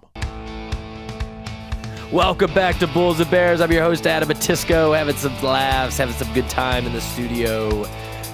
Welcome 2.11 2.53
back 2.53 2.77
to 2.79 2.87
Bulls 2.87 3.19
and 3.19 3.31
Bears. 3.31 3.61
I'm 3.61 3.71
your 3.71 3.81
host, 3.81 4.05
Adam 4.05 4.29
Matisco, 4.29 4.95
having 4.95 5.15
some 5.15 5.41
laughs, 5.41 5.97
having 5.97 6.13
some 6.13 6.31
good 6.35 6.49
time 6.49 6.85
in 6.85 6.93
the 6.93 7.01
studio. 7.01 7.87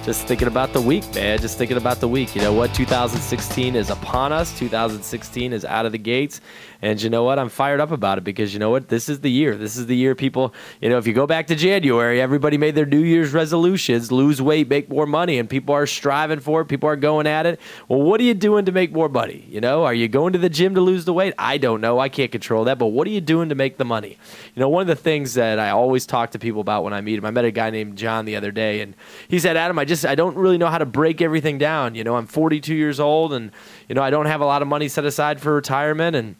Just 0.08 0.26
thinking 0.26 0.48
about 0.48 0.72
the 0.72 0.80
week, 0.80 1.04
man. 1.14 1.38
Just 1.38 1.58
thinking 1.58 1.76
about 1.76 2.00
the 2.00 2.08
week. 2.08 2.34
You 2.34 2.40
know 2.40 2.54
what? 2.54 2.74
2016 2.74 3.76
is 3.76 3.90
upon 3.90 4.32
us. 4.32 4.58
2016 4.58 5.52
is 5.52 5.66
out 5.66 5.84
of 5.84 5.92
the 5.92 5.98
gates. 5.98 6.40
And 6.80 7.02
you 7.02 7.10
know 7.10 7.24
what? 7.24 7.40
I'm 7.40 7.48
fired 7.48 7.80
up 7.80 7.90
about 7.90 8.18
it 8.18 8.24
because 8.24 8.54
you 8.54 8.60
know 8.60 8.70
what? 8.70 8.88
This 8.88 9.08
is 9.08 9.20
the 9.20 9.30
year. 9.30 9.56
This 9.56 9.76
is 9.76 9.86
the 9.86 9.96
year 9.96 10.14
people, 10.14 10.54
you 10.80 10.88
know, 10.88 10.96
if 10.96 11.08
you 11.08 11.12
go 11.12 11.26
back 11.26 11.48
to 11.48 11.56
January, 11.56 12.20
everybody 12.20 12.56
made 12.56 12.76
their 12.76 12.86
New 12.86 13.00
Year's 13.00 13.32
resolutions 13.32 14.12
lose 14.12 14.40
weight, 14.40 14.68
make 14.68 14.88
more 14.88 15.04
money, 15.04 15.38
and 15.38 15.50
people 15.50 15.74
are 15.74 15.86
striving 15.86 16.38
for 16.38 16.60
it. 16.60 16.66
People 16.66 16.88
are 16.88 16.94
going 16.94 17.26
at 17.26 17.46
it. 17.46 17.60
Well, 17.88 18.00
what 18.00 18.20
are 18.20 18.24
you 18.24 18.34
doing 18.34 18.64
to 18.66 18.72
make 18.72 18.92
more 18.92 19.08
money? 19.08 19.44
You 19.48 19.60
know, 19.60 19.84
are 19.84 19.92
you 19.92 20.06
going 20.06 20.32
to 20.34 20.38
the 20.38 20.48
gym 20.48 20.76
to 20.76 20.80
lose 20.80 21.04
the 21.04 21.12
weight? 21.12 21.34
I 21.36 21.58
don't 21.58 21.80
know. 21.80 21.98
I 21.98 22.08
can't 22.08 22.30
control 22.30 22.64
that. 22.64 22.78
But 22.78 22.86
what 22.86 23.08
are 23.08 23.10
you 23.10 23.20
doing 23.20 23.48
to 23.48 23.56
make 23.56 23.76
the 23.76 23.84
money? 23.84 24.16
You 24.54 24.60
know, 24.60 24.68
one 24.68 24.82
of 24.82 24.86
the 24.88 24.96
things 24.96 25.34
that 25.34 25.58
I 25.58 25.70
always 25.70 26.06
talk 26.06 26.30
to 26.30 26.38
people 26.38 26.60
about 26.60 26.84
when 26.84 26.92
I 26.92 27.00
meet 27.00 27.16
them, 27.16 27.24
I 27.24 27.32
met 27.32 27.44
a 27.44 27.50
guy 27.50 27.70
named 27.70 27.98
John 27.98 28.24
the 28.24 28.36
other 28.36 28.52
day, 28.52 28.82
and 28.82 28.94
he 29.26 29.40
said, 29.40 29.56
Adam, 29.56 29.78
I 29.80 29.84
just, 29.84 29.97
I 30.04 30.14
don't 30.14 30.36
really 30.36 30.58
know 30.58 30.68
how 30.68 30.78
to 30.78 30.86
break 30.86 31.20
everything 31.20 31.58
down. 31.58 31.94
You 31.94 32.04
know, 32.04 32.16
I'm 32.16 32.26
42 32.26 32.74
years 32.74 33.00
old, 33.00 33.32
and, 33.32 33.50
you 33.88 33.94
know, 33.94 34.02
I 34.02 34.10
don't 34.10 34.26
have 34.26 34.40
a 34.40 34.46
lot 34.46 34.62
of 34.62 34.68
money 34.68 34.88
set 34.88 35.04
aside 35.04 35.40
for 35.40 35.54
retirement, 35.54 36.16
and, 36.16 36.36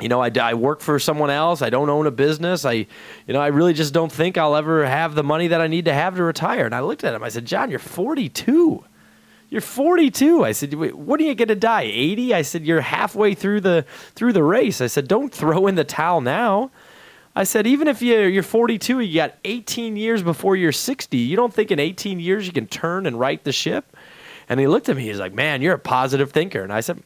you 0.00 0.08
know, 0.08 0.22
I, 0.22 0.30
I 0.40 0.54
work 0.54 0.80
for 0.80 0.98
someone 0.98 1.30
else. 1.30 1.62
I 1.62 1.70
don't 1.70 1.90
own 1.90 2.06
a 2.06 2.10
business. 2.10 2.64
I, 2.64 2.72
you 2.72 2.86
know, 3.28 3.40
I 3.40 3.48
really 3.48 3.74
just 3.74 3.92
don't 3.92 4.10
think 4.10 4.38
I'll 4.38 4.56
ever 4.56 4.86
have 4.86 5.14
the 5.14 5.22
money 5.22 5.48
that 5.48 5.60
I 5.60 5.66
need 5.66 5.84
to 5.86 5.92
have 5.92 6.16
to 6.16 6.22
retire. 6.22 6.64
And 6.64 6.74
I 6.74 6.80
looked 6.80 7.04
at 7.04 7.14
him. 7.14 7.22
I 7.22 7.28
said, 7.28 7.44
John, 7.44 7.70
you're 7.70 7.78
42. 7.78 8.84
You're 9.50 9.60
42. 9.60 10.44
I 10.44 10.52
said, 10.52 10.74
what 10.74 11.20
are 11.20 11.24
you 11.24 11.34
going 11.34 11.48
to 11.48 11.56
die? 11.56 11.82
80? 11.82 12.34
I 12.34 12.42
said, 12.42 12.64
you're 12.64 12.80
halfway 12.80 13.34
through 13.34 13.60
the 13.60 13.84
through 14.14 14.32
the 14.32 14.44
race. 14.44 14.80
I 14.80 14.86
said, 14.86 15.08
don't 15.08 15.34
throw 15.34 15.66
in 15.66 15.74
the 15.74 15.84
towel 15.84 16.20
now. 16.20 16.70
I 17.34 17.44
said, 17.44 17.66
even 17.66 17.86
if 17.86 18.02
you're, 18.02 18.28
you're 18.28 18.42
42, 18.42 19.00
you 19.00 19.14
got 19.14 19.36
18 19.44 19.96
years 19.96 20.22
before 20.22 20.56
you're 20.56 20.72
60. 20.72 21.16
You 21.16 21.36
don't 21.36 21.54
think 21.54 21.70
in 21.70 21.78
18 21.78 22.18
years 22.18 22.46
you 22.46 22.52
can 22.52 22.66
turn 22.66 23.06
and 23.06 23.18
right 23.18 23.42
the 23.44 23.52
ship? 23.52 23.96
And 24.48 24.58
he 24.58 24.66
looked 24.66 24.88
at 24.88 24.96
me. 24.96 25.04
He's 25.04 25.20
like, 25.20 25.32
man, 25.32 25.62
you're 25.62 25.74
a 25.74 25.78
positive 25.78 26.32
thinker. 26.32 26.62
And 26.62 26.72
I 26.72 26.80
said, 26.80 27.00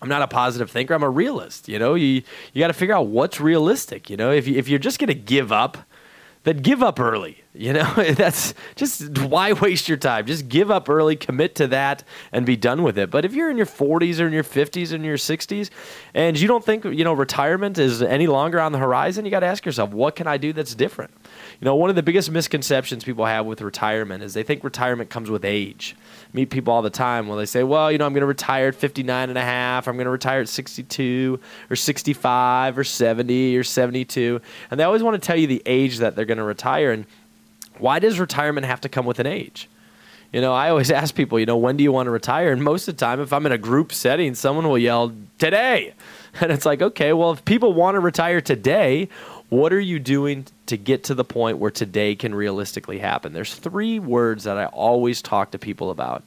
I'm 0.00 0.08
not 0.08 0.22
a 0.22 0.28
positive 0.28 0.70
thinker. 0.70 0.94
I'm 0.94 1.02
a 1.02 1.10
realist. 1.10 1.68
You 1.68 1.78
know, 1.78 1.94
you 1.94 2.22
you 2.52 2.60
got 2.60 2.68
to 2.68 2.74
figure 2.74 2.94
out 2.94 3.06
what's 3.06 3.40
realistic. 3.40 4.08
You 4.08 4.16
know, 4.16 4.30
if 4.30 4.46
you, 4.46 4.56
if 4.56 4.68
you're 4.68 4.78
just 4.78 4.98
going 4.98 5.08
to 5.08 5.14
give 5.14 5.50
up, 5.50 5.78
then 6.46 6.58
give 6.58 6.80
up 6.80 7.00
early. 7.00 7.42
You 7.54 7.72
know, 7.72 7.92
that's 8.12 8.54
just 8.76 9.18
why 9.18 9.52
waste 9.52 9.88
your 9.88 9.98
time? 9.98 10.26
Just 10.26 10.48
give 10.48 10.70
up 10.70 10.88
early, 10.88 11.16
commit 11.16 11.56
to 11.56 11.66
that, 11.68 12.04
and 12.30 12.46
be 12.46 12.56
done 12.56 12.84
with 12.84 12.96
it. 12.96 13.10
But 13.10 13.24
if 13.24 13.34
you're 13.34 13.50
in 13.50 13.56
your 13.56 13.66
40s 13.66 14.20
or 14.20 14.28
in 14.28 14.32
your 14.32 14.44
50s 14.44 14.92
or 14.92 14.96
in 14.96 15.04
your 15.04 15.16
60s, 15.16 15.70
and 16.14 16.38
you 16.38 16.46
don't 16.46 16.64
think 16.64 16.84
you 16.84 17.02
know 17.02 17.12
retirement 17.12 17.78
is 17.78 18.00
any 18.00 18.28
longer 18.28 18.60
on 18.60 18.70
the 18.70 18.78
horizon, 18.78 19.24
you 19.24 19.30
got 19.30 19.40
to 19.40 19.46
ask 19.46 19.66
yourself, 19.66 19.90
what 19.90 20.14
can 20.14 20.28
I 20.28 20.36
do 20.36 20.52
that's 20.52 20.74
different? 20.74 21.12
You 21.60 21.64
know, 21.64 21.74
one 21.74 21.90
of 21.90 21.96
the 21.96 22.02
biggest 22.02 22.30
misconceptions 22.30 23.02
people 23.02 23.26
have 23.26 23.44
with 23.44 23.60
retirement 23.60 24.22
is 24.22 24.34
they 24.34 24.44
think 24.44 24.62
retirement 24.62 25.10
comes 25.10 25.28
with 25.28 25.44
age 25.44 25.96
meet 26.36 26.50
people 26.50 26.72
all 26.72 26.82
the 26.82 26.90
time 26.90 27.26
where 27.26 27.38
they 27.38 27.46
say, 27.46 27.64
well, 27.64 27.90
you 27.90 27.98
know, 27.98 28.06
I'm 28.06 28.12
going 28.12 28.20
to 28.20 28.26
retire 28.26 28.68
at 28.68 28.74
59 28.76 29.30
and 29.30 29.38
a 29.38 29.42
half, 29.42 29.88
I'm 29.88 29.96
going 29.96 30.04
to 30.04 30.10
retire 30.10 30.40
at 30.40 30.48
62 30.48 31.40
or 31.70 31.74
65 31.74 32.78
or 32.78 32.84
70 32.84 33.56
or 33.56 33.64
72. 33.64 34.40
And 34.70 34.78
they 34.78 34.84
always 34.84 35.02
want 35.02 35.20
to 35.20 35.26
tell 35.26 35.36
you 35.36 35.46
the 35.46 35.62
age 35.66 35.98
that 35.98 36.14
they're 36.14 36.26
going 36.26 36.38
to 36.38 36.44
retire. 36.44 36.92
And 36.92 37.06
Why 37.78 37.98
does 37.98 38.20
retirement 38.20 38.66
have 38.66 38.82
to 38.82 38.88
come 38.88 39.06
with 39.06 39.18
an 39.18 39.26
age? 39.26 39.68
You 40.32 40.40
know, 40.42 40.52
I 40.52 40.68
always 40.68 40.90
ask 41.02 41.14
people, 41.14 41.40
you 41.40 41.46
know, 41.46 41.56
when 41.56 41.76
do 41.76 41.82
you 41.82 41.90
want 41.90 42.06
to 42.06 42.10
retire? 42.10 42.52
And 42.52 42.62
most 42.62 42.86
of 42.86 42.96
the 42.96 43.04
time, 43.04 43.20
if 43.20 43.32
I'm 43.32 43.46
in 43.46 43.52
a 43.52 43.58
group 43.58 43.92
setting, 43.92 44.34
someone 44.34 44.68
will 44.68 44.78
yell, 44.78 45.12
today. 45.38 45.94
And 46.38 46.52
it's 46.52 46.66
like, 46.66 46.82
okay, 46.82 47.14
well, 47.14 47.32
if 47.32 47.46
people 47.46 47.72
want 47.72 47.94
to 47.94 48.00
retire 48.00 48.42
today, 48.42 49.08
what 49.48 49.72
are 49.72 49.80
you 49.80 49.98
doing 49.98 50.46
to 50.66 50.76
get 50.76 51.04
to 51.04 51.14
the 51.14 51.24
point 51.24 51.58
where 51.58 51.70
today 51.70 52.16
can 52.16 52.34
realistically 52.34 52.98
happen? 52.98 53.32
There's 53.32 53.54
three 53.54 53.98
words 53.98 54.44
that 54.44 54.56
I 54.58 54.66
always 54.66 55.22
talk 55.22 55.52
to 55.52 55.58
people 55.58 55.90
about. 55.90 56.24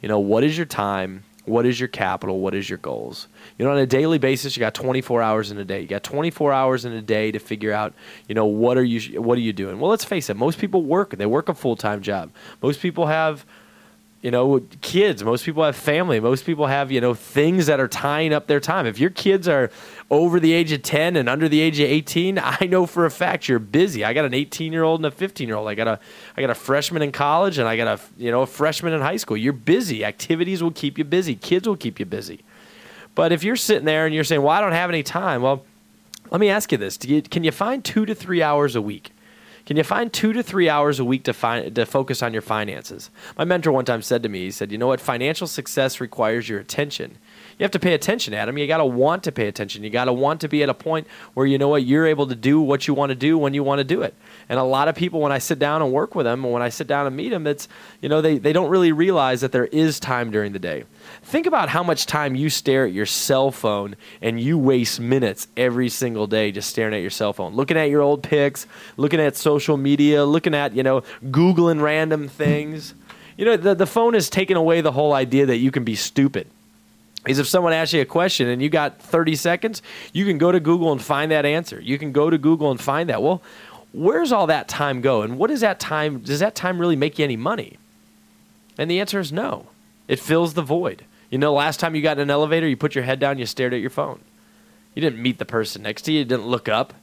You 0.00 0.08
know, 0.08 0.18
what 0.18 0.44
is 0.44 0.56
your 0.56 0.66
time? 0.66 1.24
What 1.44 1.66
is 1.66 1.78
your 1.78 1.88
capital? 1.88 2.40
What 2.40 2.54
is 2.54 2.70
your 2.70 2.78
goals? 2.78 3.28
You 3.58 3.66
know, 3.66 3.72
on 3.72 3.78
a 3.78 3.86
daily 3.86 4.16
basis, 4.16 4.56
you 4.56 4.60
got 4.60 4.72
24 4.72 5.20
hours 5.20 5.50
in 5.50 5.58
a 5.58 5.64
day. 5.64 5.82
You 5.82 5.86
got 5.86 6.02
24 6.02 6.54
hours 6.54 6.86
in 6.86 6.92
a 6.92 7.02
day 7.02 7.30
to 7.32 7.38
figure 7.38 7.72
out, 7.72 7.92
you 8.28 8.34
know, 8.34 8.46
what 8.46 8.78
are 8.78 8.84
you 8.84 9.20
what 9.20 9.36
are 9.36 9.42
you 9.42 9.52
doing? 9.52 9.78
Well, 9.78 9.90
let's 9.90 10.04
face 10.04 10.30
it. 10.30 10.36
Most 10.36 10.58
people 10.58 10.82
work. 10.82 11.10
They 11.10 11.26
work 11.26 11.50
a 11.50 11.54
full 11.54 11.76
time 11.76 12.00
job. 12.00 12.30
Most 12.62 12.80
people 12.80 13.06
have 13.06 13.44
you 14.24 14.30
know, 14.30 14.60
kids. 14.80 15.22
Most 15.22 15.44
people 15.44 15.62
have 15.64 15.76
family. 15.76 16.18
Most 16.18 16.46
people 16.46 16.66
have, 16.66 16.90
you 16.90 16.98
know, 16.98 17.12
things 17.12 17.66
that 17.66 17.78
are 17.78 17.88
tying 17.88 18.32
up 18.32 18.46
their 18.46 18.58
time. 18.58 18.86
If 18.86 18.98
your 18.98 19.10
kids 19.10 19.46
are 19.48 19.70
over 20.10 20.38
the 20.38 20.52
age 20.52 20.70
of 20.72 20.82
10 20.82 21.16
and 21.16 21.28
under 21.28 21.48
the 21.48 21.60
age 21.60 21.80
of 21.80 21.86
18, 21.86 22.38
I 22.42 22.66
know 22.66 22.86
for 22.86 23.06
a 23.06 23.10
fact 23.10 23.48
you're 23.48 23.58
busy. 23.58 24.04
I 24.04 24.12
got 24.12 24.24
an 24.24 24.34
18 24.34 24.72
year 24.72 24.82
old 24.82 25.00
and 25.00 25.06
a 25.06 25.10
15 25.10 25.48
year 25.48 25.56
old. 25.56 25.68
I 25.68 25.74
got 25.74 25.88
a, 25.88 25.98
I 26.36 26.40
got 26.40 26.50
a 26.50 26.54
freshman 26.54 27.02
in 27.02 27.12
college 27.12 27.58
and 27.58 27.68
I 27.68 27.76
got 27.76 27.98
a, 27.98 28.00
you 28.16 28.30
know, 28.30 28.42
a 28.42 28.46
freshman 28.46 28.92
in 28.92 29.00
high 29.00 29.16
school. 29.16 29.36
You're 29.36 29.52
busy. 29.52 30.04
Activities 30.04 30.62
will 30.62 30.70
keep 30.70 30.98
you 30.98 31.04
busy. 31.04 31.34
Kids 31.34 31.66
will 31.66 31.76
keep 31.76 31.98
you 31.98 32.06
busy. 32.06 32.40
But 33.14 33.32
if 33.32 33.44
you're 33.44 33.56
sitting 33.56 33.84
there 33.84 34.06
and 34.06 34.14
you're 34.14 34.24
saying, 34.24 34.42
well, 34.42 34.52
I 34.52 34.60
don't 34.60 34.72
have 34.72 34.90
any 34.90 35.02
time. 35.02 35.42
Well, 35.42 35.64
let 36.30 36.40
me 36.40 36.48
ask 36.48 36.72
you 36.72 36.78
this. 36.78 36.98
You, 37.04 37.22
can 37.22 37.44
you 37.44 37.52
find 37.52 37.84
two 37.84 38.04
to 38.06 38.14
three 38.14 38.42
hours 38.42 38.74
a 38.74 38.82
week? 38.82 39.12
Can 39.66 39.76
you 39.78 39.84
find 39.84 40.12
two 40.12 40.32
to 40.34 40.42
three 40.42 40.68
hours 40.68 40.98
a 41.00 41.04
week 41.04 41.24
to, 41.24 41.32
find, 41.32 41.74
to 41.74 41.86
focus 41.86 42.22
on 42.22 42.32
your 42.32 42.42
finances? 42.42 43.10
My 43.38 43.44
mentor 43.44 43.72
one 43.72 43.86
time 43.86 44.02
said 44.02 44.22
to 44.22 44.28
me, 44.28 44.40
he 44.40 44.50
said, 44.50 44.70
You 44.70 44.78
know 44.78 44.88
what? 44.88 45.00
Financial 45.00 45.46
success 45.46 46.00
requires 46.00 46.48
your 46.48 46.60
attention. 46.60 47.16
You 47.58 47.62
have 47.62 47.70
to 47.72 47.78
pay 47.78 47.94
attention, 47.94 48.34
Adam. 48.34 48.58
You 48.58 48.66
got 48.66 48.78
to 48.78 48.84
want 48.84 49.22
to 49.24 49.32
pay 49.32 49.46
attention. 49.46 49.84
You 49.84 49.90
got 49.90 50.06
to 50.06 50.12
want 50.12 50.40
to 50.40 50.48
be 50.48 50.62
at 50.62 50.68
a 50.68 50.74
point 50.74 51.06
where 51.34 51.46
you 51.46 51.56
know 51.56 51.68
what? 51.68 51.84
You're 51.84 52.06
able 52.06 52.26
to 52.26 52.34
do 52.34 52.60
what 52.60 52.88
you 52.88 52.94
want 52.94 53.10
to 53.10 53.14
do 53.14 53.38
when 53.38 53.54
you 53.54 53.62
want 53.62 53.78
to 53.78 53.84
do 53.84 54.02
it. 54.02 54.14
And 54.48 54.58
a 54.58 54.64
lot 54.64 54.88
of 54.88 54.96
people, 54.96 55.20
when 55.20 55.30
I 55.30 55.38
sit 55.38 55.58
down 55.58 55.80
and 55.80 55.92
work 55.92 56.14
with 56.14 56.26
them, 56.26 56.44
and 56.44 56.52
when 56.52 56.62
I 56.62 56.68
sit 56.68 56.86
down 56.86 57.06
and 57.06 57.16
meet 57.16 57.28
them, 57.28 57.46
it's, 57.46 57.68
you 58.00 58.08
know, 58.08 58.20
they, 58.20 58.38
they 58.38 58.52
don't 58.52 58.70
really 58.70 58.90
realize 58.90 59.40
that 59.42 59.52
there 59.52 59.66
is 59.66 60.00
time 60.00 60.30
during 60.32 60.52
the 60.52 60.58
day. 60.58 60.84
Think 61.22 61.46
about 61.46 61.68
how 61.68 61.84
much 61.84 62.06
time 62.06 62.34
you 62.34 62.50
stare 62.50 62.86
at 62.86 62.92
your 62.92 63.06
cell 63.06 63.50
phone 63.52 63.94
and 64.20 64.40
you 64.40 64.58
waste 64.58 64.98
minutes 64.98 65.46
every 65.56 65.88
single 65.88 66.26
day 66.26 66.50
just 66.50 66.70
staring 66.70 66.94
at 66.94 67.02
your 67.02 67.10
cell 67.10 67.32
phone, 67.32 67.54
looking 67.54 67.76
at 67.76 67.88
your 67.88 68.02
old 68.02 68.22
pics, 68.22 68.66
looking 68.96 69.20
at 69.20 69.36
social 69.36 69.76
media, 69.76 70.24
looking 70.24 70.54
at, 70.54 70.74
you 70.74 70.82
know, 70.82 71.02
Googling 71.26 71.80
random 71.80 72.28
things. 72.28 72.94
You 73.36 73.44
know, 73.44 73.56
the, 73.56 73.74
the 73.74 73.86
phone 73.86 74.14
has 74.14 74.28
taken 74.28 74.56
away 74.56 74.80
the 74.80 74.92
whole 74.92 75.12
idea 75.12 75.46
that 75.46 75.56
you 75.56 75.70
can 75.70 75.84
be 75.84 75.94
stupid. 75.94 76.48
Is 77.26 77.38
if 77.38 77.48
someone 77.48 77.72
asks 77.72 77.94
you 77.94 78.02
a 78.02 78.06
question 78.06 78.48
and 78.48 78.60
you 78.60 78.68
got 78.68 79.00
30 79.00 79.36
seconds, 79.36 79.82
you 80.12 80.26
can 80.26 80.36
go 80.36 80.52
to 80.52 80.60
Google 80.60 80.92
and 80.92 81.00
find 81.00 81.30
that 81.30 81.46
answer. 81.46 81.80
You 81.80 81.98
can 81.98 82.12
go 82.12 82.28
to 82.28 82.36
Google 82.36 82.70
and 82.70 82.80
find 82.80 83.08
that. 83.08 83.22
Well, 83.22 83.42
where's 83.92 84.32
all 84.32 84.46
that 84.48 84.68
time 84.68 85.00
go? 85.00 85.22
And 85.22 85.38
what 85.38 85.48
does 85.48 85.60
that 85.60 85.80
time, 85.80 86.20
does 86.20 86.40
that 86.40 86.54
time 86.54 86.78
really 86.78 86.96
make 86.96 87.18
you 87.18 87.24
any 87.24 87.36
money? 87.36 87.78
And 88.76 88.90
the 88.90 89.00
answer 89.00 89.20
is 89.20 89.32
no. 89.32 89.66
It 90.08 90.20
fills 90.20 90.54
the 90.54 90.62
void. 90.62 91.04
You 91.30 91.38
know, 91.38 91.54
last 91.54 91.80
time 91.80 91.94
you 91.94 92.02
got 92.02 92.18
in 92.18 92.24
an 92.24 92.30
elevator, 92.30 92.68
you 92.68 92.76
put 92.76 92.94
your 92.94 93.04
head 93.04 93.18
down, 93.18 93.38
you 93.38 93.46
stared 93.46 93.72
at 93.72 93.80
your 93.80 93.90
phone. 93.90 94.20
You 94.94 95.00
didn't 95.00 95.22
meet 95.22 95.38
the 95.38 95.44
person 95.44 95.82
next 95.82 96.02
to 96.02 96.12
you, 96.12 96.20
you 96.20 96.24
didn't 96.24 96.46
look 96.46 96.68
up. 96.68 96.94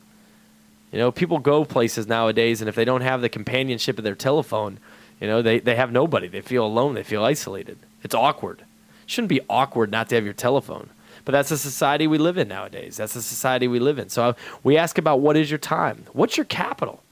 You 0.91 0.99
know, 0.99 1.11
people 1.11 1.39
go 1.39 1.65
places 1.65 2.07
nowadays, 2.07 2.61
and 2.61 2.67
if 2.69 2.75
they 2.75 2.85
don't 2.85 3.01
have 3.01 3.21
the 3.21 3.29
companionship 3.29 3.97
of 3.97 4.03
their 4.03 4.15
telephone, 4.15 4.77
you 5.19 5.27
know, 5.27 5.41
they, 5.41 5.59
they 5.59 5.75
have 5.75 5.91
nobody. 5.91 6.27
They 6.27 6.41
feel 6.41 6.65
alone, 6.65 6.93
they 6.95 7.03
feel 7.03 7.23
isolated. 7.23 7.77
It's 8.03 8.15
awkward. 8.15 8.63
Shouldn't 9.12 9.27
be 9.27 9.41
awkward 9.50 9.91
not 9.91 10.08
to 10.08 10.15
have 10.15 10.24
your 10.24 10.34
telephone. 10.34 10.89
But 11.25 11.34
that's 11.34 11.50
the 11.50 11.58
society 11.58 12.08
we 12.08 12.18
live 12.18 12.38
in 12.38 12.48
nowadays. 12.48 12.95
That's 12.95 13.13
the 13.13 13.21
society 13.21 13.67
we 13.67 13.78
live 13.78 14.00
in. 14.00 14.08
So 14.08 14.24
uh, 14.24 14.34
we 14.63 14.78
ask 14.78 14.97
about 14.97 15.19
what 15.19 15.36
is 15.36 15.52
your 15.52 15.58
time? 15.58 16.06
What's 16.13 16.38
your 16.38 16.45
capital? 16.45 17.04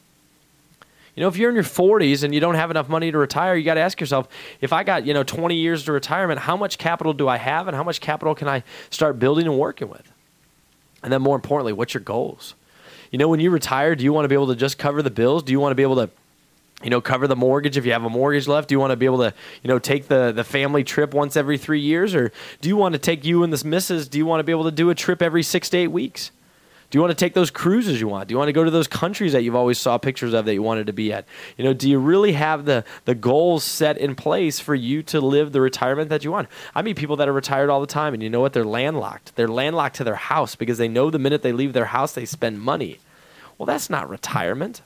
You 1.14 1.24
know, 1.24 1.28
if 1.28 1.36
you're 1.36 1.50
in 1.50 1.56
your 1.56 1.66
40s 1.66 2.24
and 2.24 2.34
you 2.34 2.40
don't 2.40 2.56
have 2.56 2.72
enough 2.72 2.88
money 2.88 3.12
to 3.12 3.18
retire, 3.18 3.54
you 3.54 3.66
got 3.66 3.74
to 3.74 3.82
ask 3.82 4.00
yourself, 4.00 4.30
if 4.62 4.72
I 4.72 4.86
got, 4.86 5.06
you 5.06 5.14
know, 5.14 5.24
20 5.24 5.58
years 5.58 5.84
to 5.84 5.92
retirement, 5.92 6.40
how 6.40 6.56
much 6.56 6.78
capital 6.78 7.12
do 7.12 7.28
I 7.28 7.36
have 7.36 7.68
and 7.68 7.76
how 7.76 7.84
much 7.84 8.00
capital 8.00 8.34
can 8.34 8.48
I 8.48 8.64
start 8.90 9.20
building 9.20 9.46
and 9.46 9.60
working 9.60 9.90
with? 9.90 10.10
And 11.04 11.12
then 11.12 11.22
more 11.22 11.36
importantly, 11.36 11.74
what's 11.74 11.94
your 11.94 12.04
goals? 12.04 12.56
You 13.12 13.20
know, 13.20 13.28
when 13.28 13.42
you 13.42 13.52
retire, 13.52 13.94
do 13.94 14.06
you 14.06 14.14
want 14.14 14.24
to 14.24 14.30
be 14.30 14.36
able 14.36 14.48
to 14.48 14.56
just 14.56 14.78
cover 14.78 15.02
the 15.02 15.12
bills? 15.12 15.44
Do 15.44 15.52
you 15.52 15.60
want 15.60 15.72
to 15.72 15.76
be 15.76 15.84
able 15.84 15.98
to 15.98 16.10
you 16.84 16.90
know, 16.90 17.02
cover 17.02 17.28
the 17.28 17.36
mortgage 17.36 17.78
if 17.78 17.86
you 17.86 17.92
have 17.92 18.04
a 18.04 18.10
mortgage 18.10 18.48
left? 18.48 18.70
Do 18.70 18.76
you 18.76 18.80
want 18.80 18.92
to 18.92 18.98
be 18.98 19.06
able 19.06 19.20
to, 19.20 19.34
you 19.64 19.68
know, 19.68 19.80
take 19.80 20.08
the, 20.08 20.32
the 20.32 20.44
family 20.44 20.84
trip 20.84 21.14
once 21.14 21.36
every 21.36 21.58
three 21.58 21.82
years? 21.82 22.16
Or 22.16 22.32
do 22.62 22.70
you 22.70 22.78
want 22.78 22.94
to 22.94 23.00
take 23.00 23.26
you 23.26 23.44
and 23.44 23.52
this 23.52 23.66
missus, 23.66 24.08
do 24.08 24.18
you 24.18 24.26
want 24.26 24.40
to 24.40 24.44
be 24.44 24.52
able 24.52 24.64
to 24.66 24.72
do 24.72 24.90
a 24.90 24.96
trip 24.96 25.22
every 25.22 25.44
six 25.44 25.70
to 25.70 25.78
eight 25.78 25.90
weeks? 25.90 26.32
Do 26.90 26.98
you 26.98 27.02
want 27.02 27.12
to 27.12 27.16
take 27.16 27.36
those 27.36 27.52
cruises 27.52 28.02
you 28.02 28.08
want? 28.08 28.28
Do 28.28 28.34
you 28.34 28.40
want 28.40 28.48
to 28.48 28.54
go 28.54 28.64
to 28.64 28.72
those 28.72 28.88
countries 28.88 29.34
that 29.34 29.44
you've 29.44 29.56
always 29.56 29.78
saw 29.78 30.00
pictures 30.00 30.34
of 30.34 30.46
that 30.46 30.56
you 30.56 30.64
wanted 30.64 30.88
to 30.88 30.94
be 30.94 31.14
at? 31.14 31.26
You 31.56 31.64
know, 31.64 31.74
do 31.74 31.88
you 31.88 32.00
really 32.00 32.32
have 32.32 32.66
the 32.66 32.84
the 33.06 33.14
goals 33.14 33.64
set 33.64 33.96
in 34.00 34.16
place 34.16 34.60
for 34.60 34.74
you 34.74 35.04
to 35.04 35.22
live 35.22 35.52
the 35.52 35.62
retirement 35.62 36.10
that 36.10 36.24
you 36.24 36.32
want? 36.32 36.48
I 36.74 36.82
meet 36.82 36.98
people 36.98 37.16
that 37.18 37.30
are 37.30 37.34
retired 37.34 37.70
all 37.70 37.80
the 37.80 37.86
time 37.86 38.16
and 38.16 38.24
you 38.24 38.30
know 38.30 38.40
what? 38.40 38.54
They're 38.54 38.64
landlocked. 38.64 39.36
They're 39.36 39.48
landlocked 39.48 39.98
to 39.98 40.04
their 40.04 40.16
house 40.16 40.56
because 40.56 40.80
they 40.80 40.88
know 40.88 41.12
the 41.12 41.20
minute 41.20 41.44
they 41.44 41.52
leave 41.52 41.74
their 41.74 41.86
house 41.86 42.14
they 42.14 42.26
spend 42.26 42.60
money. 42.60 42.98
Well, 43.60 43.68
that's 43.68 43.90
not 43.92 44.10
retirement 44.10 44.82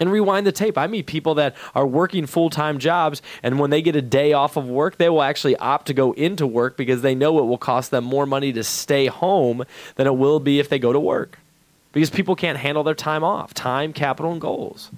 and 0.00 0.10
rewind 0.10 0.46
the 0.46 0.52
tape. 0.52 0.76
I 0.76 0.86
meet 0.86 1.06
people 1.06 1.34
that 1.34 1.54
are 1.74 1.86
working 1.86 2.26
full 2.26 2.50
time 2.50 2.78
jobs, 2.78 3.22
and 3.42 3.60
when 3.60 3.70
they 3.70 3.82
get 3.82 3.94
a 3.94 4.02
day 4.02 4.32
off 4.32 4.56
of 4.56 4.66
work, 4.66 4.96
they 4.96 5.08
will 5.08 5.22
actually 5.22 5.56
opt 5.56 5.86
to 5.86 5.94
go 5.94 6.12
into 6.12 6.46
work 6.46 6.76
because 6.76 7.02
they 7.02 7.14
know 7.14 7.38
it 7.38 7.44
will 7.44 7.58
cost 7.58 7.90
them 7.90 8.04
more 8.04 8.26
money 8.26 8.52
to 8.54 8.64
stay 8.64 9.06
home 9.06 9.64
than 9.96 10.06
it 10.06 10.16
will 10.16 10.40
be 10.40 10.58
if 10.58 10.68
they 10.68 10.78
go 10.78 10.92
to 10.92 11.00
work. 11.00 11.38
Because 11.92 12.10
people 12.10 12.34
can't 12.34 12.58
handle 12.58 12.82
their 12.82 12.94
time 12.94 13.22
off 13.22 13.52
time, 13.52 13.92
capital, 13.92 14.32
and 14.32 14.40
goals. 14.40 14.90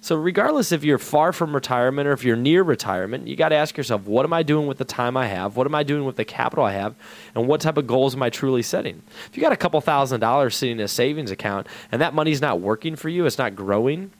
So, 0.00 0.14
regardless 0.14 0.70
if 0.70 0.84
you're 0.84 0.98
far 0.98 1.32
from 1.32 1.52
retirement 1.52 2.06
or 2.06 2.12
if 2.12 2.22
you're 2.22 2.36
near 2.36 2.62
retirement, 2.62 3.26
you 3.26 3.34
got 3.34 3.48
to 3.48 3.56
ask 3.56 3.76
yourself, 3.76 4.06
what 4.06 4.24
am 4.24 4.32
I 4.32 4.44
doing 4.44 4.68
with 4.68 4.78
the 4.78 4.84
time 4.84 5.16
I 5.16 5.26
have? 5.26 5.56
What 5.56 5.66
am 5.66 5.74
I 5.74 5.82
doing 5.82 6.04
with 6.04 6.16
the 6.16 6.24
capital 6.24 6.64
I 6.64 6.72
have? 6.72 6.94
And 7.34 7.48
what 7.48 7.60
type 7.60 7.76
of 7.76 7.88
goals 7.88 8.14
am 8.14 8.22
I 8.22 8.30
truly 8.30 8.62
setting? 8.62 9.02
If 9.26 9.36
you 9.36 9.42
got 9.42 9.52
a 9.52 9.56
couple 9.56 9.80
thousand 9.80 10.20
dollars 10.20 10.56
sitting 10.56 10.78
in 10.78 10.84
a 10.84 10.88
savings 10.88 11.32
account 11.32 11.66
and 11.90 12.00
that 12.00 12.14
money's 12.14 12.40
not 12.40 12.60
working 12.60 12.94
for 12.94 13.08
you, 13.08 13.26
it's 13.26 13.38
not 13.38 13.56
growing, 13.56 14.12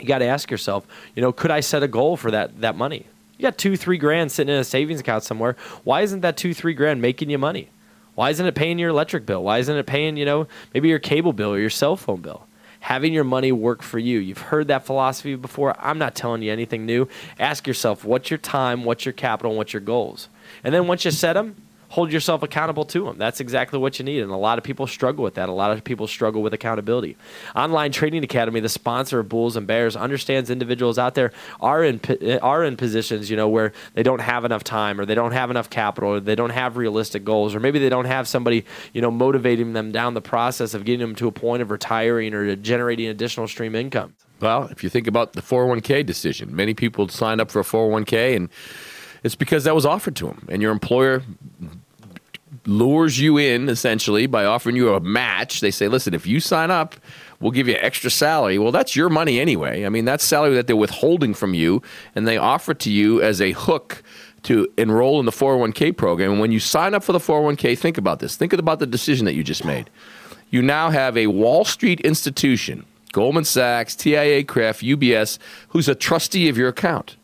you 0.00 0.06
got 0.06 0.18
to 0.18 0.26
ask 0.26 0.50
yourself, 0.50 0.86
you 1.14 1.22
know, 1.22 1.32
could 1.32 1.52
I 1.52 1.60
set 1.60 1.84
a 1.84 1.88
goal 1.88 2.16
for 2.16 2.32
that, 2.32 2.60
that 2.60 2.76
money? 2.76 3.06
You 3.38 3.42
got 3.42 3.58
two, 3.58 3.76
three 3.76 3.98
grand 3.98 4.32
sitting 4.32 4.52
in 4.52 4.60
a 4.60 4.64
savings 4.64 5.00
account 5.00 5.22
somewhere. 5.22 5.56
Why 5.84 6.00
isn't 6.02 6.20
that 6.22 6.36
two, 6.36 6.52
three 6.52 6.74
grand 6.74 7.00
making 7.00 7.30
you 7.30 7.38
money? 7.38 7.68
Why 8.16 8.30
isn't 8.30 8.44
it 8.44 8.54
paying 8.54 8.78
your 8.78 8.90
electric 8.90 9.24
bill? 9.24 9.44
Why 9.44 9.58
isn't 9.58 9.76
it 9.76 9.86
paying, 9.86 10.16
you 10.16 10.24
know, 10.24 10.48
maybe 10.74 10.88
your 10.88 10.98
cable 10.98 11.32
bill 11.32 11.52
or 11.52 11.58
your 11.58 11.70
cell 11.70 11.96
phone 11.96 12.22
bill? 12.22 12.45
Having 12.86 13.12
your 13.12 13.24
money 13.24 13.50
work 13.50 13.82
for 13.82 13.98
you. 13.98 14.20
You've 14.20 14.38
heard 14.38 14.68
that 14.68 14.86
philosophy 14.86 15.34
before. 15.34 15.74
I'm 15.80 15.98
not 15.98 16.14
telling 16.14 16.40
you 16.42 16.52
anything 16.52 16.86
new. 16.86 17.08
Ask 17.36 17.66
yourself, 17.66 18.04
what's 18.04 18.30
your 18.30 18.38
time, 18.38 18.84
what's 18.84 19.04
your 19.04 19.12
capital, 19.12 19.50
and 19.50 19.58
what's 19.58 19.72
your 19.72 19.80
goals? 19.80 20.28
And 20.62 20.72
then 20.72 20.86
once 20.86 21.04
you 21.04 21.10
set 21.10 21.32
them, 21.32 21.56
hold 21.88 22.12
yourself 22.12 22.42
accountable 22.42 22.84
to 22.84 23.04
them. 23.04 23.18
That's 23.18 23.40
exactly 23.40 23.78
what 23.78 23.98
you 23.98 24.04
need. 24.04 24.22
And 24.22 24.30
a 24.30 24.36
lot 24.36 24.58
of 24.58 24.64
people 24.64 24.86
struggle 24.86 25.22
with 25.22 25.34
that. 25.34 25.48
A 25.48 25.52
lot 25.52 25.70
of 25.70 25.84
people 25.84 26.06
struggle 26.06 26.42
with 26.42 26.52
accountability. 26.54 27.16
Online 27.54 27.92
Trading 27.92 28.24
Academy, 28.24 28.60
the 28.60 28.68
sponsor 28.68 29.20
of 29.20 29.28
Bulls 29.28 29.56
and 29.56 29.66
Bears, 29.66 29.96
understands 29.96 30.50
individuals 30.50 30.98
out 30.98 31.14
there 31.14 31.32
are 31.60 31.84
in 31.84 32.00
eh, 32.20 32.38
are 32.42 32.64
in 32.64 32.76
positions, 32.76 33.30
you 33.30 33.36
know, 33.36 33.48
where 33.48 33.72
they 33.94 34.02
don't 34.02 34.20
have 34.20 34.44
enough 34.44 34.64
time 34.64 35.00
or 35.00 35.06
they 35.06 35.14
don't 35.14 35.32
have 35.32 35.50
enough 35.50 35.70
capital 35.70 36.10
or 36.10 36.20
they 36.20 36.34
don't 36.34 36.50
have 36.50 36.76
realistic 36.76 37.24
goals 37.24 37.54
or 37.54 37.60
maybe 37.60 37.78
they 37.78 37.88
don't 37.88 38.04
have 38.04 38.28
somebody, 38.28 38.64
you 38.92 39.00
know, 39.00 39.10
motivating 39.10 39.72
them 39.72 39.92
down 39.92 40.14
the 40.14 40.20
process 40.20 40.74
of 40.74 40.84
getting 40.84 41.00
them 41.00 41.14
to 41.14 41.28
a 41.28 41.32
point 41.32 41.62
of 41.62 41.70
retiring 41.70 42.34
or 42.34 42.56
generating 42.56 43.08
additional 43.08 43.46
stream 43.48 43.74
income. 43.74 44.14
Well, 44.40 44.64
if 44.64 44.84
you 44.84 44.90
think 44.90 45.06
about 45.06 45.32
the 45.32 45.40
401k 45.40 46.04
decision, 46.04 46.54
many 46.54 46.74
people 46.74 47.08
sign 47.08 47.40
up 47.40 47.50
for 47.50 47.60
a 47.60 47.64
401k 47.64 48.36
and 48.36 48.50
it's 49.26 49.34
because 49.34 49.64
that 49.64 49.74
was 49.74 49.84
offered 49.84 50.16
to 50.16 50.26
them, 50.26 50.46
and 50.50 50.62
your 50.62 50.72
employer 50.72 51.22
lures 52.64 53.20
you 53.20 53.36
in 53.38 53.68
essentially 53.68 54.26
by 54.26 54.44
offering 54.44 54.74
you 54.74 54.94
a 54.94 55.00
match. 55.00 55.60
They 55.60 55.70
say, 55.70 55.88
listen, 55.88 56.14
if 56.14 56.26
you 56.26 56.40
sign 56.40 56.70
up, 56.70 56.96
we'll 57.38 57.52
give 57.52 57.68
you 57.68 57.76
extra 57.80 58.10
salary. 58.10 58.58
Well, 58.58 58.72
that's 58.72 58.96
your 58.96 59.08
money 59.08 59.38
anyway. 59.38 59.84
I 59.84 59.88
mean, 59.88 60.04
that's 60.04 60.24
salary 60.24 60.54
that 60.54 60.66
they're 60.66 60.74
withholding 60.76 61.34
from 61.34 61.54
you, 61.54 61.82
and 62.14 62.26
they 62.26 62.38
offer 62.38 62.72
it 62.72 62.80
to 62.80 62.90
you 62.90 63.20
as 63.22 63.40
a 63.40 63.52
hook 63.52 64.02
to 64.44 64.68
enroll 64.78 65.20
in 65.20 65.26
the 65.26 65.32
401k 65.32 65.96
program. 65.96 66.32
And 66.32 66.40
when 66.40 66.52
you 66.52 66.60
sign 66.60 66.94
up 66.94 67.04
for 67.04 67.12
the 67.12 67.18
401k, 67.18 67.78
think 67.78 67.98
about 67.98 68.20
this. 68.20 68.36
Think 68.36 68.52
about 68.52 68.78
the 68.78 68.86
decision 68.86 69.26
that 69.26 69.34
you 69.34 69.44
just 69.44 69.64
made. 69.64 69.90
You 70.50 70.62
now 70.62 70.90
have 70.90 71.16
a 71.16 71.26
Wall 71.26 71.64
Street 71.64 72.00
institution, 72.00 72.86
Goldman 73.12 73.44
Sachs, 73.44 73.94
TIAA-CREF, 73.96 74.96
UBS, 74.96 75.38
who's 75.70 75.88
a 75.88 75.94
trustee 75.94 76.48
of 76.48 76.56
your 76.56 76.68
account. 76.68 77.16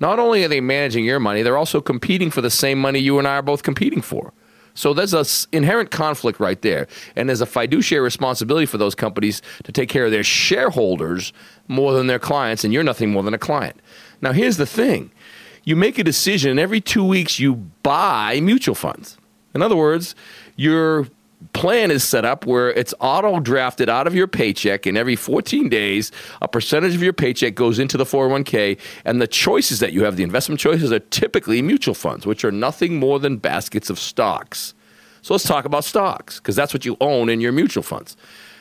Not 0.00 0.18
only 0.18 0.42
are 0.44 0.48
they 0.48 0.60
managing 0.60 1.04
your 1.04 1.20
money, 1.20 1.42
they're 1.42 1.58
also 1.58 1.80
competing 1.80 2.30
for 2.30 2.40
the 2.40 2.50
same 2.50 2.80
money 2.80 2.98
you 2.98 3.18
and 3.18 3.28
I 3.28 3.36
are 3.36 3.42
both 3.42 3.62
competing 3.62 4.00
for. 4.00 4.32
So 4.72 4.94
there's 4.94 5.12
a 5.12 5.20
s- 5.20 5.46
inherent 5.52 5.90
conflict 5.90 6.40
right 6.40 6.60
there, 6.62 6.86
and 7.16 7.28
there's 7.28 7.40
a 7.40 7.46
fiduciary 7.46 8.02
responsibility 8.02 8.66
for 8.66 8.78
those 8.78 8.94
companies 8.94 9.42
to 9.64 9.72
take 9.72 9.88
care 9.88 10.06
of 10.06 10.10
their 10.10 10.22
shareholders 10.24 11.32
more 11.68 11.92
than 11.92 12.06
their 12.06 12.20
clients, 12.20 12.64
and 12.64 12.72
you're 12.72 12.84
nothing 12.84 13.10
more 13.10 13.22
than 13.22 13.34
a 13.34 13.38
client. 13.38 13.80
Now, 14.22 14.32
here's 14.32 14.56
the 14.56 14.66
thing: 14.66 15.10
you 15.64 15.76
make 15.76 15.98
a 15.98 16.04
decision, 16.04 16.58
every 16.58 16.80
two 16.80 17.04
weeks 17.04 17.38
you 17.40 17.56
buy 17.82 18.40
mutual 18.40 18.74
funds. 18.76 19.18
In 19.54 19.60
other 19.60 19.76
words, 19.76 20.14
your 20.56 21.08
plan 21.52 21.90
is 21.90 22.04
set 22.04 22.24
up 22.24 22.46
where 22.46 22.70
it's 22.70 22.94
auto 23.00 23.40
drafted 23.40 23.88
out 23.88 24.06
of 24.06 24.14
your 24.14 24.26
paycheck, 24.26 24.86
and 24.86 24.96
every 24.96 25.16
14 25.16 25.68
days, 25.68 26.12
a 26.42 26.48
percentage 26.48 26.94
of 26.94 27.02
your 27.02 27.12
paycheck 27.12 27.54
goes 27.54 27.78
into 27.78 27.96
the 27.96 28.04
401k. 28.04 28.78
And 29.04 29.20
the 29.20 29.26
choices 29.26 29.80
that 29.80 29.92
you 29.92 30.04
have, 30.04 30.16
the 30.16 30.22
investment 30.22 30.60
choices, 30.60 30.92
are 30.92 30.98
typically 30.98 31.62
mutual 31.62 31.94
funds, 31.94 32.26
which 32.26 32.44
are 32.44 32.52
nothing 32.52 32.98
more 32.98 33.18
than 33.18 33.38
baskets 33.38 33.90
of 33.90 33.98
stocks. 33.98 34.74
So 35.22 35.34
let's 35.34 35.44
talk 35.44 35.64
about 35.64 35.84
stocks, 35.84 36.38
because 36.38 36.56
that's 36.56 36.72
what 36.72 36.84
you 36.84 36.96
own 37.00 37.28
in 37.28 37.40
your 37.40 37.52
mutual 37.52 37.82
funds. 37.82 38.16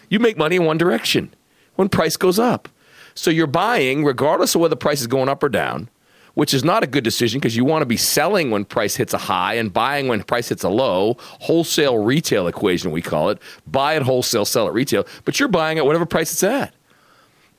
You 0.10 0.20
make 0.20 0.38
money 0.38 0.56
in 0.56 0.66
one 0.66 0.78
direction 0.78 1.34
when 1.76 1.90
price 1.90 2.18
goes 2.18 2.40
up. 2.40 2.68
So 3.14 3.30
you're 3.32 3.48
buying, 3.48 4.06
regardless 4.06 4.56
of 4.56 4.62
whether 4.62 4.70
the 4.70 4.78
price 4.78 5.02
is 5.02 5.08
going 5.08 5.30
up 5.30 5.44
or 5.44 5.50
down, 5.50 5.90
which 6.34 6.54
is 6.54 6.64
not 6.64 6.84
a 6.84 6.88
good 6.88 7.04
decision 7.04 7.40
because 7.40 7.56
you 7.56 7.66
want 7.66 7.82
to 7.82 7.86
be 7.86 7.98
selling 7.98 8.52
when 8.52 8.66
price 8.66 8.96
hits 8.96 9.14
a 9.14 9.18
high 9.18 9.56
and 9.56 9.74
buying 9.74 10.08
when 10.08 10.24
price 10.24 10.50
hits 10.50 10.64
a 10.64 10.70
low. 10.70 11.16
Wholesale 11.20 11.98
retail 11.98 12.48
equation, 12.48 12.92
we 12.92 13.02
call 13.02 13.30
it. 13.30 13.42
Buy 13.68 13.96
at 13.96 14.04
wholesale, 14.04 14.46
sell 14.46 14.68
at 14.68 14.74
retail. 14.74 15.06
But 15.26 15.40
you're 15.40 15.50
buying 15.50 15.78
at 15.78 15.86
whatever 15.86 16.06
price 16.06 16.32
it's 16.32 16.44
at. 16.44 16.74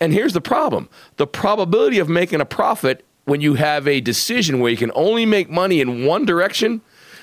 And 0.00 0.12
here's 0.12 0.32
the 0.32 0.40
problem 0.40 0.88
the 1.16 1.26
probability 1.26 1.98
of 1.98 2.08
making 2.08 2.40
a 2.40 2.46
profit 2.46 3.04
when 3.24 3.40
you 3.40 3.54
have 3.54 3.86
a 3.86 4.00
decision 4.00 4.60
where 4.60 4.70
you 4.70 4.76
can 4.76 4.92
only 4.94 5.26
make 5.26 5.50
money 5.50 5.80
in 5.80 6.04
one 6.04 6.24
direction 6.24 6.80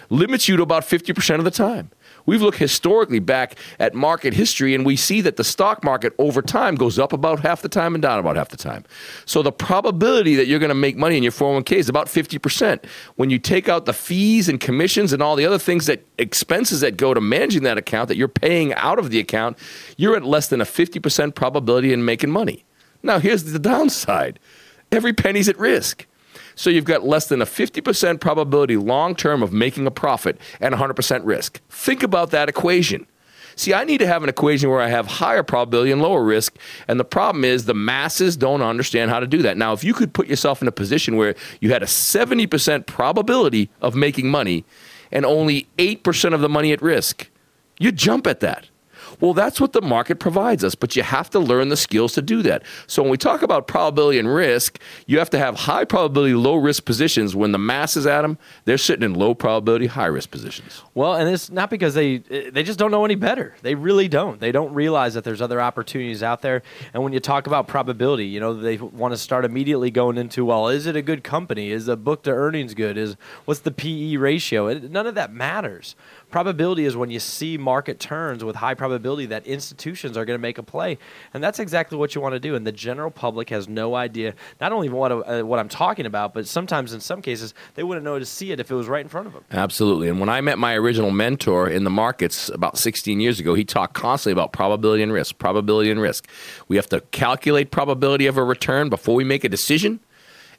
limits 0.09 0.47
you 0.47 0.55
to 0.55 0.63
about 0.63 0.83
50% 0.83 1.39
of 1.39 1.43
the 1.43 1.51
time. 1.51 1.91
We've 2.27 2.41
looked 2.41 2.59
historically 2.59 3.19
back 3.19 3.55
at 3.79 3.95
market 3.95 4.33
history 4.33 4.75
and 4.75 4.85
we 4.85 4.95
see 4.95 5.21
that 5.21 5.37
the 5.37 5.43
stock 5.43 5.83
market 5.83 6.13
over 6.19 6.43
time 6.43 6.75
goes 6.75 6.99
up 6.99 7.13
about 7.13 7.39
half 7.39 7.63
the 7.63 7.69
time 7.69 7.95
and 7.95 8.01
down 8.01 8.19
about 8.19 8.35
half 8.35 8.49
the 8.49 8.57
time. 8.57 8.83
So 9.25 9.41
the 9.41 9.51
probability 9.51 10.35
that 10.35 10.45
you're 10.45 10.59
going 10.59 10.69
to 10.69 10.75
make 10.75 10.97
money 10.97 11.17
in 11.17 11.23
your 11.23 11.31
401k 11.31 11.71
is 11.71 11.89
about 11.89 12.07
50%. 12.07 12.85
When 13.15 13.29
you 13.29 13.39
take 13.39 13.69
out 13.69 13.85
the 13.85 13.93
fees 13.93 14.49
and 14.49 14.59
commissions 14.59 15.13
and 15.13 15.23
all 15.23 15.35
the 15.37 15.45
other 15.45 15.57
things 15.57 15.85
that 15.87 16.05
expenses 16.19 16.81
that 16.81 16.97
go 16.97 17.13
to 17.13 17.21
managing 17.21 17.63
that 17.63 17.77
account 17.77 18.09
that 18.09 18.17
you're 18.17 18.27
paying 18.27 18.73
out 18.73 18.99
of 18.99 19.09
the 19.09 19.19
account, 19.19 19.57
you're 19.95 20.17
at 20.17 20.25
less 20.25 20.49
than 20.49 20.59
a 20.59 20.65
50% 20.65 21.33
probability 21.33 21.93
in 21.93 22.03
making 22.03 22.29
money. 22.29 22.65
Now, 23.01 23.19
here's 23.19 23.45
the 23.45 23.59
downside 23.59 24.39
every 24.91 25.13
penny's 25.13 25.47
at 25.47 25.57
risk. 25.57 26.05
So 26.57 26.71
you've 26.71 26.85
got 26.85 27.05
less 27.05 27.27
than 27.27 27.39
a 27.39 27.45
50% 27.45 28.19
probability 28.19 28.77
long 28.77 29.15
term 29.15 29.43
of 29.43 29.53
making 29.53 29.85
a 29.85 29.91
profit 29.91 30.41
and 30.59 30.73
100% 30.73 31.21
risk. 31.23 31.61
Think 31.69 32.01
about 32.01 32.31
that 32.31 32.49
equation. 32.49 33.05
See, 33.55 33.75
I 33.75 33.83
need 33.83 33.99
to 33.99 34.07
have 34.07 34.23
an 34.23 34.29
equation 34.29 34.69
where 34.69 34.81
I 34.81 34.87
have 34.87 35.05
higher 35.05 35.43
probability 35.43 35.91
and 35.91 36.01
lower 36.01 36.23
risk. 36.23 36.57
And 36.87 36.99
the 36.99 37.05
problem 37.05 37.45
is 37.45 37.65
the 37.65 37.75
masses 37.75 38.35
don't 38.35 38.63
understand 38.63 39.11
how 39.11 39.19
to 39.19 39.27
do 39.27 39.43
that. 39.43 39.55
Now, 39.55 39.73
if 39.73 39.83
you 39.83 39.93
could 39.93 40.13
put 40.13 40.27
yourself 40.27 40.61
in 40.61 40.67
a 40.67 40.71
position 40.71 41.15
where 41.15 41.35
you 41.61 41.71
had 41.71 41.83
a 41.83 41.87
70% 41.87 42.87
probability 42.87 43.69
of 43.79 43.95
making 43.95 44.29
money 44.29 44.65
and 45.11 45.25
only 45.25 45.67
8% 45.77 46.33
of 46.33 46.41
the 46.41 46.49
money 46.49 46.71
at 46.71 46.81
risk, 46.81 47.29
you'd 47.79 47.97
jump 47.97 48.25
at 48.25 48.39
that. 48.39 48.67
Well, 49.19 49.33
that's 49.33 49.59
what 49.59 49.73
the 49.73 49.81
market 49.81 50.19
provides 50.19 50.63
us, 50.63 50.75
but 50.75 50.95
you 50.95 51.03
have 51.03 51.29
to 51.31 51.39
learn 51.39 51.69
the 51.69 51.77
skills 51.77 52.13
to 52.13 52.21
do 52.21 52.41
that. 52.43 52.63
So 52.85 53.01
when 53.01 53.09
we 53.11 53.17
talk 53.17 53.41
about 53.41 53.67
probability 53.67 54.19
and 54.19 54.33
risk, 54.33 54.79
you 55.07 55.17
have 55.19 55.29
to 55.31 55.39
have 55.39 55.55
high 55.55 55.85
probability, 55.85 56.35
low 56.35 56.55
risk 56.55 56.85
positions. 56.85 57.35
When 57.35 57.51
the 57.51 57.57
masses 57.57 58.05
at 58.05 58.21
them, 58.21 58.37
they're 58.65 58.77
sitting 58.77 59.03
in 59.03 59.15
low 59.15 59.33
probability, 59.33 59.87
high 59.87 60.05
risk 60.05 60.29
positions. 60.29 60.83
Well, 60.93 61.15
and 61.15 61.29
it's 61.29 61.49
not 61.49 61.69
because 61.69 61.93
they 61.95 62.17
they 62.17 62.63
just 62.63 62.77
don't 62.77 62.91
know 62.91 63.05
any 63.05 63.15
better. 63.15 63.55
They 63.61 63.75
really 63.75 64.07
don't. 64.07 64.39
They 64.39 64.51
don't 64.51 64.73
realize 64.73 65.13
that 65.15 65.23
there's 65.23 65.41
other 65.41 65.59
opportunities 65.59 66.21
out 66.21 66.41
there. 66.41 66.61
And 66.93 67.03
when 67.03 67.13
you 67.13 67.19
talk 67.19 67.47
about 67.47 67.67
probability, 67.67 68.25
you 68.25 68.39
know, 68.39 68.53
they 68.53 68.77
want 68.77 69.13
to 69.13 69.17
start 69.17 69.45
immediately 69.45 69.89
going 69.89 70.17
into, 70.17 70.45
well, 70.45 70.67
is 70.67 70.85
it 70.85 70.95
a 70.95 71.01
good 71.01 71.23
company? 71.23 71.71
Is 71.71 71.87
the 71.87 71.97
book 71.97 72.23
to 72.23 72.31
earnings 72.31 72.73
good? 72.73 72.97
Is 72.97 73.15
what's 73.45 73.61
the 73.61 73.71
PE 73.71 74.17
ratio? 74.17 74.67
It, 74.67 74.91
none 74.91 75.07
of 75.07 75.15
that 75.15 75.33
matters. 75.33 75.95
Probability 76.29 76.85
is 76.85 76.97
when 76.97 77.09
you 77.09 77.19
see 77.19 77.57
market 77.57 77.99
turns 77.99 78.43
with 78.43 78.57
high 78.57 78.73
probability 78.73 79.27
that 79.27 79.47
institutions 79.47 80.17
are 80.17 80.25
going 80.25 80.37
to 80.37 80.41
make 80.41 80.57
a 80.57 80.63
play, 80.63 80.97
and 81.33 81.41
that's 81.41 81.59
exactly 81.59 81.97
what 81.97 82.15
you 82.15 82.21
want 82.21 82.33
to 82.33 82.39
do. 82.39 82.55
And 82.55 82.67
the 82.67 82.71
general 82.71 83.09
public 83.09 83.49
has 83.49 83.69
no 83.69 83.95
idea 83.95 84.33
not 84.59 84.73
only 84.73 84.89
what 84.89 85.11
uh, 85.11 85.43
what 85.43 85.59
I'm 85.59 85.69
talking 85.69 86.05
about, 86.05 86.33
but 86.33 86.45
sometimes 86.45 86.91
in 86.91 86.99
some 86.99 87.21
cases 87.21 87.53
they 87.75 87.83
wouldn't 87.83 88.03
know 88.03 88.19
to 88.19 88.25
see 88.25 88.51
it 88.51 88.59
if 88.59 88.69
it 88.69 88.75
was 88.75 88.87
right 88.87 89.01
in 89.01 89.07
front 89.07 89.27
of 89.27 89.33
them. 89.33 89.45
Absolutely. 89.51 90.09
And 90.09 90.19
when 90.19 90.29
I 90.29 90.41
met 90.41 90.57
my 90.57 90.75
original 90.75 91.11
mentor 91.11 91.69
in 91.69 91.85
the 91.85 91.89
markets 91.89 92.49
about 92.49 92.77
16 92.77 93.19
years 93.19 93.39
ago, 93.39 93.53
he 93.53 93.63
talked 93.63 93.93
constantly 93.93 94.33
about 94.33 94.51
probability 94.51 95.03
and 95.03 95.13
risk, 95.13 95.37
probability 95.37 95.91
and 95.91 96.01
risk. 96.01 96.27
We 96.67 96.75
have 96.75 96.87
to 96.89 97.01
calculate 97.11 97.71
probability 97.71 98.27
of 98.27 98.37
a 98.37 98.43
return 98.43 98.89
before 98.89 99.15
we 99.15 99.23
make 99.23 99.43
a 99.43 99.49
decision. 99.49 100.01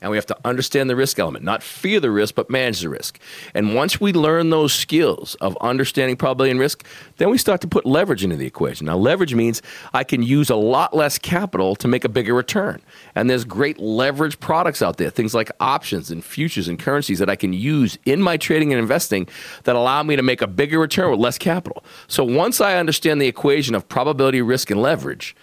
And 0.01 0.13
we 0.13 0.17
have 0.17 0.27
to 0.27 0.37
understand 0.45 0.89
the 0.89 0.95
risk 0.95 1.19
element, 1.19 1.45
not 1.45 1.63
fear 1.63 1.99
the 1.99 2.11
risk, 2.11 2.37
but 2.37 2.49
manage 2.49 2.81
the 2.81 2.89
risk. 2.89 3.19
And 3.53 3.75
once 3.75 4.01
we 4.01 4.13
learn 4.13 4.51
those 4.51 4.73
skills 4.73 5.35
of 5.41 5.57
understanding 5.61 6.17
probability 6.17 6.53
and 6.53 6.61
risk, 6.61 6.87
then 7.17 7.31
we 7.31 7.39
start 7.39 7.61
to 7.63 7.69
put 7.69 7.85
leverage 7.85 8.23
into 8.23 8.37
the 8.37 8.47
equation. 8.47 8.87
Now, 8.87 8.97
leverage 8.97 9.35
means 9.35 9.61
I 9.93 10.05
can 10.05 10.23
use 10.23 10.51
a 10.51 10.57
lot 10.57 10.95
less 10.95 11.19
capital 11.19 11.75
to 11.77 11.89
make 11.89 12.05
a 12.05 12.09
bigger 12.09 12.33
return. 12.33 12.81
And 13.17 13.29
there's 13.29 13.45
great 13.45 13.81
leverage 13.81 14.39
products 14.39 14.83
out 14.83 14.99
there, 14.99 15.11
things 15.11 15.35
like 15.35 15.51
options 15.59 16.13
and 16.13 16.25
futures 16.25 16.69
and 16.69 16.79
currencies 16.79 17.19
that 17.19 17.29
I 17.29 17.35
can 17.35 17.53
use 17.53 17.99
in 18.05 18.23
my 18.23 18.37
trading 18.37 18.73
and 18.73 18.81
investing 18.81 19.29
that 19.65 19.75
allow 19.75 20.05
me 20.05 20.15
to 20.15 20.23
make 20.23 20.43
a 20.43 20.47
bigger 20.47 20.79
return 20.79 21.11
with 21.11 21.19
less 21.19 21.39
capital. 21.39 21.83
So 22.07 22.23
once 22.23 22.61
I 22.61 22.77
understand 22.77 23.21
the 23.21 23.27
equation 23.27 23.75
of 23.75 23.89
probability, 23.89 24.43
risk, 24.43 24.71
and 24.71 24.81
leverage, 24.81 25.35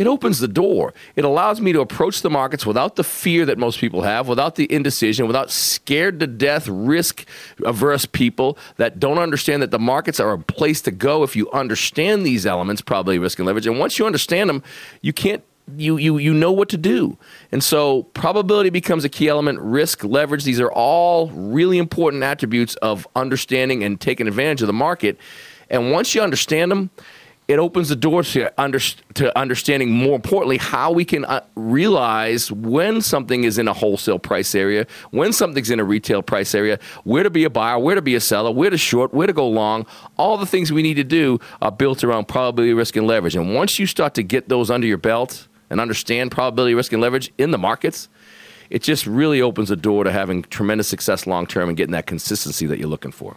it 0.00 0.06
opens 0.06 0.38
the 0.38 0.48
door. 0.48 0.94
It 1.14 1.26
allows 1.26 1.60
me 1.60 1.74
to 1.74 1.82
approach 1.82 2.22
the 2.22 2.30
markets 2.30 2.64
without 2.64 2.96
the 2.96 3.04
fear 3.04 3.44
that 3.44 3.58
most 3.58 3.78
people 3.78 4.00
have, 4.00 4.28
without 4.28 4.54
the 4.54 4.72
indecision, 4.72 5.26
without 5.26 5.50
scared 5.50 6.20
to 6.20 6.26
death, 6.26 6.66
risk 6.68 7.28
averse 7.66 8.06
people 8.06 8.56
that 8.78 8.98
don't 8.98 9.18
understand 9.18 9.60
that 9.60 9.70
the 9.70 9.78
markets 9.78 10.18
are 10.18 10.32
a 10.32 10.38
place 10.38 10.80
to 10.80 10.90
go 10.90 11.22
if 11.22 11.36
you 11.36 11.50
understand 11.50 12.24
these 12.24 12.46
elements, 12.46 12.80
probably 12.80 13.18
risk 13.18 13.38
and 13.38 13.44
leverage. 13.44 13.66
And 13.66 13.78
once 13.78 13.98
you 13.98 14.06
understand 14.06 14.48
them, 14.48 14.62
you 15.02 15.12
can't 15.12 15.44
you 15.76 15.98
you 15.98 16.16
you 16.16 16.32
know 16.32 16.50
what 16.50 16.70
to 16.70 16.78
do. 16.78 17.18
And 17.52 17.62
so 17.62 18.04
probability 18.14 18.70
becomes 18.70 19.04
a 19.04 19.10
key 19.10 19.28
element, 19.28 19.60
risk, 19.60 20.02
leverage, 20.02 20.44
these 20.44 20.60
are 20.60 20.72
all 20.72 21.28
really 21.28 21.76
important 21.76 22.22
attributes 22.22 22.74
of 22.76 23.06
understanding 23.14 23.84
and 23.84 24.00
taking 24.00 24.26
advantage 24.26 24.62
of 24.62 24.66
the 24.66 24.72
market. 24.72 25.18
And 25.68 25.92
once 25.92 26.14
you 26.14 26.22
understand 26.22 26.70
them, 26.70 26.88
it 27.50 27.58
opens 27.58 27.88
the 27.88 27.96
door 27.96 28.22
to, 28.22 28.52
under, 28.62 28.78
to 29.14 29.36
understanding 29.36 29.90
more 29.90 30.14
importantly 30.14 30.56
how 30.56 30.92
we 30.92 31.04
can 31.04 31.24
uh, 31.24 31.40
realize 31.56 32.52
when 32.52 33.02
something 33.02 33.42
is 33.42 33.58
in 33.58 33.66
a 33.66 33.72
wholesale 33.72 34.20
price 34.20 34.54
area 34.54 34.86
when 35.10 35.32
something's 35.32 35.68
in 35.68 35.80
a 35.80 35.84
retail 35.84 36.22
price 36.22 36.54
area 36.54 36.78
where 37.02 37.24
to 37.24 37.30
be 37.30 37.42
a 37.42 37.50
buyer 37.50 37.76
where 37.76 37.96
to 37.96 38.02
be 38.02 38.14
a 38.14 38.20
seller 38.20 38.52
where 38.52 38.70
to 38.70 38.78
short 38.78 39.12
where 39.12 39.26
to 39.26 39.32
go 39.32 39.48
long 39.48 39.84
all 40.16 40.36
the 40.36 40.46
things 40.46 40.72
we 40.72 40.80
need 40.80 40.94
to 40.94 41.02
do 41.02 41.40
are 41.60 41.72
built 41.72 42.04
around 42.04 42.28
probability 42.28 42.72
risk 42.72 42.94
and 42.94 43.08
leverage. 43.08 43.34
And 43.34 43.52
once 43.52 43.80
you 43.80 43.86
start 43.86 44.14
to 44.14 44.22
get 44.22 44.48
those 44.48 44.70
under 44.70 44.86
your 44.86 44.98
belt 44.98 45.48
and 45.70 45.80
understand 45.80 46.30
probability 46.30 46.74
risk 46.74 46.92
and 46.92 47.02
leverage 47.02 47.32
in 47.36 47.50
the 47.50 47.58
markets 47.58 48.08
it 48.70 48.82
just 48.82 49.04
really 49.08 49.42
opens 49.42 49.70
the 49.70 49.76
door 49.76 50.04
to 50.04 50.12
having 50.12 50.44
tremendous 50.44 50.86
success 50.86 51.26
long 51.26 51.48
term 51.48 51.68
and 51.68 51.76
getting 51.76 51.92
that 51.92 52.06
consistency 52.06 52.66
that 52.66 52.78
you're 52.78 52.88
looking 52.88 53.10
for 53.10 53.34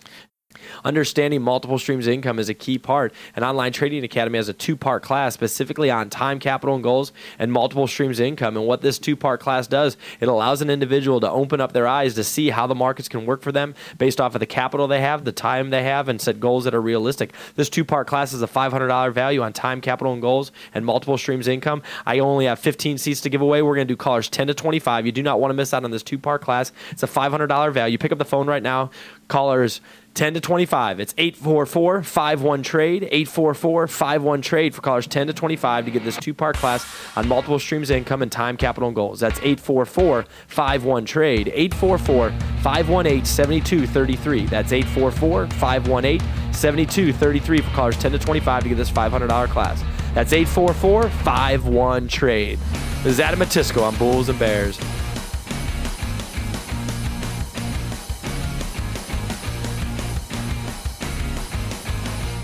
Understanding 0.84 1.42
multiple 1.42 1.80
streams 1.80 2.08
of 2.08 2.14
income 2.14 2.40
is 2.40 2.50
a 2.50 2.54
key 2.54 2.78
part. 2.78 3.14
An 3.36 3.44
online 3.44 3.72
trading 3.72 4.04
academy 4.04 4.38
has 4.38 4.50
a 4.50 4.54
two 4.54 4.76
part 4.76 5.04
class 5.04 5.34
specifically 5.34 5.90
on 5.90 6.10
time, 6.10 6.40
capital, 6.40 6.76
and 6.76 6.84
goals 6.84 7.12
and 7.40 7.52
multiple 7.52 7.88
streams 7.88 8.20
of 8.20 8.26
income. 8.26 8.58
And 8.58 8.66
what 8.66 8.82
this 8.82 9.00
two 9.00 9.16
part 9.16 9.40
class 9.40 9.68
does, 9.68 9.98
it 10.20 10.28
allows 10.28 10.62
an 10.62 10.70
individual 10.70 11.20
to 11.22 11.30
open 11.30 11.62
up 11.62 11.74
their 11.74 11.88
eyes 11.88 12.16
to 12.16 12.24
see 12.24 12.50
how 12.50 12.68
the 12.68 12.76
markets 12.76 13.08
can 13.08 13.26
work 13.26 13.42
for 13.42 13.52
them 13.52 13.76
based 13.98 14.20
off 14.20 14.36
of 14.36 14.40
the 14.40 14.46
capital 14.46 14.88
they 14.88 15.02
have, 15.02 15.26
the 15.26 15.32
time 15.32 15.70
they 15.70 15.84
have, 15.84 16.08
and 16.08 16.22
set 16.22 16.40
goals 16.40 16.64
that 16.64 16.76
are 16.76 16.82
realistic. 16.82 17.34
This 17.56 17.70
two 17.70 17.86
part 17.86 18.08
class 18.08 18.34
is 18.34 18.42
a 18.42 18.48
$500 18.48 19.14
value 19.14 19.42
on 19.42 19.54
time, 19.54 19.82
capital, 19.82 20.14
and 20.14 20.22
goals 20.22 20.52
and 20.74 20.86
multiple 20.86 21.18
streams 21.18 21.48
of 21.48 21.54
income. 21.54 21.82
I 22.06 22.20
only 22.20 22.46
have 22.46 22.60
15 22.60 22.98
seats 22.98 23.22
to 23.22 23.30
give 23.30 23.42
away. 23.42 23.62
We're 23.62 23.76
going 23.76 23.88
to 23.88 23.92
do 23.92 23.98
callers 23.98 24.30
10 24.30 24.48
to 24.48 24.54
25. 24.54 25.06
You 25.06 25.12
do 25.12 25.24
not 25.24 25.40
want 25.40 25.52
to 25.52 25.56
miss 25.56 25.74
out 25.74 25.84
on 25.84 25.92
this 25.92 26.04
two 26.04 26.18
part 26.18 26.42
class. 26.42 26.72
It's 26.92 27.04
a 27.04 27.08
$500 27.08 27.74
value. 27.74 27.98
Pick 27.98 28.12
up 28.12 28.18
the 28.18 28.26
phone 28.26 28.48
right 28.48 28.64
now. 28.64 28.92
Callers 29.28 29.82
10 30.14 30.36
to 30.36 30.42
25. 30.42 31.00
It's 31.00 31.14
844 31.18 32.04
51 32.04 32.64
trade, 32.64 33.04
844 33.04 33.88
51 33.88 34.42
trade 34.42 34.76
for 34.76 34.82
callers 34.82 35.08
10 35.08 35.28
to 35.28 35.34
25 35.34 35.86
to 35.86 35.92
get 35.92 36.04
this 36.04 36.18
two 36.18 36.34
part 36.34 36.56
class 36.56 36.86
on 37.16 37.28
multiple 37.28 37.60
streams 37.60 37.90
of 37.90 37.98
income 37.98 38.22
and 38.22 38.32
time, 38.32 38.58
capital, 38.58 38.88
and 38.90 38.96
goals. 38.96 39.20
That's 39.20 39.40
844 39.40 40.26
51 40.48 41.06
trade, 41.06 41.48
844 41.54 42.30
518 42.62 43.26
7233. 43.26 44.46
That's 44.46 44.72
844 44.72 45.48
518 45.48 46.20
7233 46.54 47.62
for 47.62 47.70
callers 47.72 47.98
10 47.98 48.12
to 48.12 48.20
25 48.20 48.64
to 48.64 48.70
get 48.70 48.76
this 48.76 48.92
$500 48.92 49.50
class. 49.50 49.84
That's 50.14 50.32
844 50.32 51.10
51 51.10 52.08
trade. 52.08 52.60
This 53.04 53.14
is 53.14 53.20
Adam 53.20 53.40
Matisco 53.40 53.84
on 53.84 53.96
Bulls 53.98 54.30
and 54.30 54.38
Bears. 54.38 54.80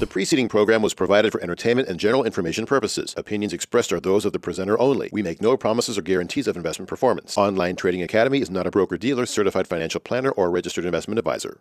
Preceding 0.09 0.49
program 0.49 0.81
was 0.81 0.93
provided 0.93 1.31
for 1.31 1.41
entertainment 1.41 1.87
and 1.87 1.99
general 1.99 2.23
information 2.23 2.65
purposes. 2.65 3.13
Opinions 3.15 3.53
expressed 3.53 3.93
are 3.93 3.99
those 3.99 4.25
of 4.25 4.33
the 4.33 4.39
presenter 4.39 4.79
only. 4.79 5.09
We 5.13 5.21
make 5.21 5.41
no 5.41 5.55
promises 5.55 5.97
or 5.97 6.01
guarantees 6.01 6.47
of 6.47 6.57
investment 6.57 6.89
performance. 6.89 7.37
Online 7.37 7.75
Trading 7.75 8.01
Academy 8.01 8.41
is 8.41 8.49
not 8.49 8.67
a 8.67 8.71
broker 8.71 8.97
dealer, 8.97 9.25
certified 9.25 9.67
financial 9.67 10.01
planner, 10.01 10.31
or 10.31 10.49
registered 10.49 10.85
investment 10.85 11.19
advisor. 11.19 11.57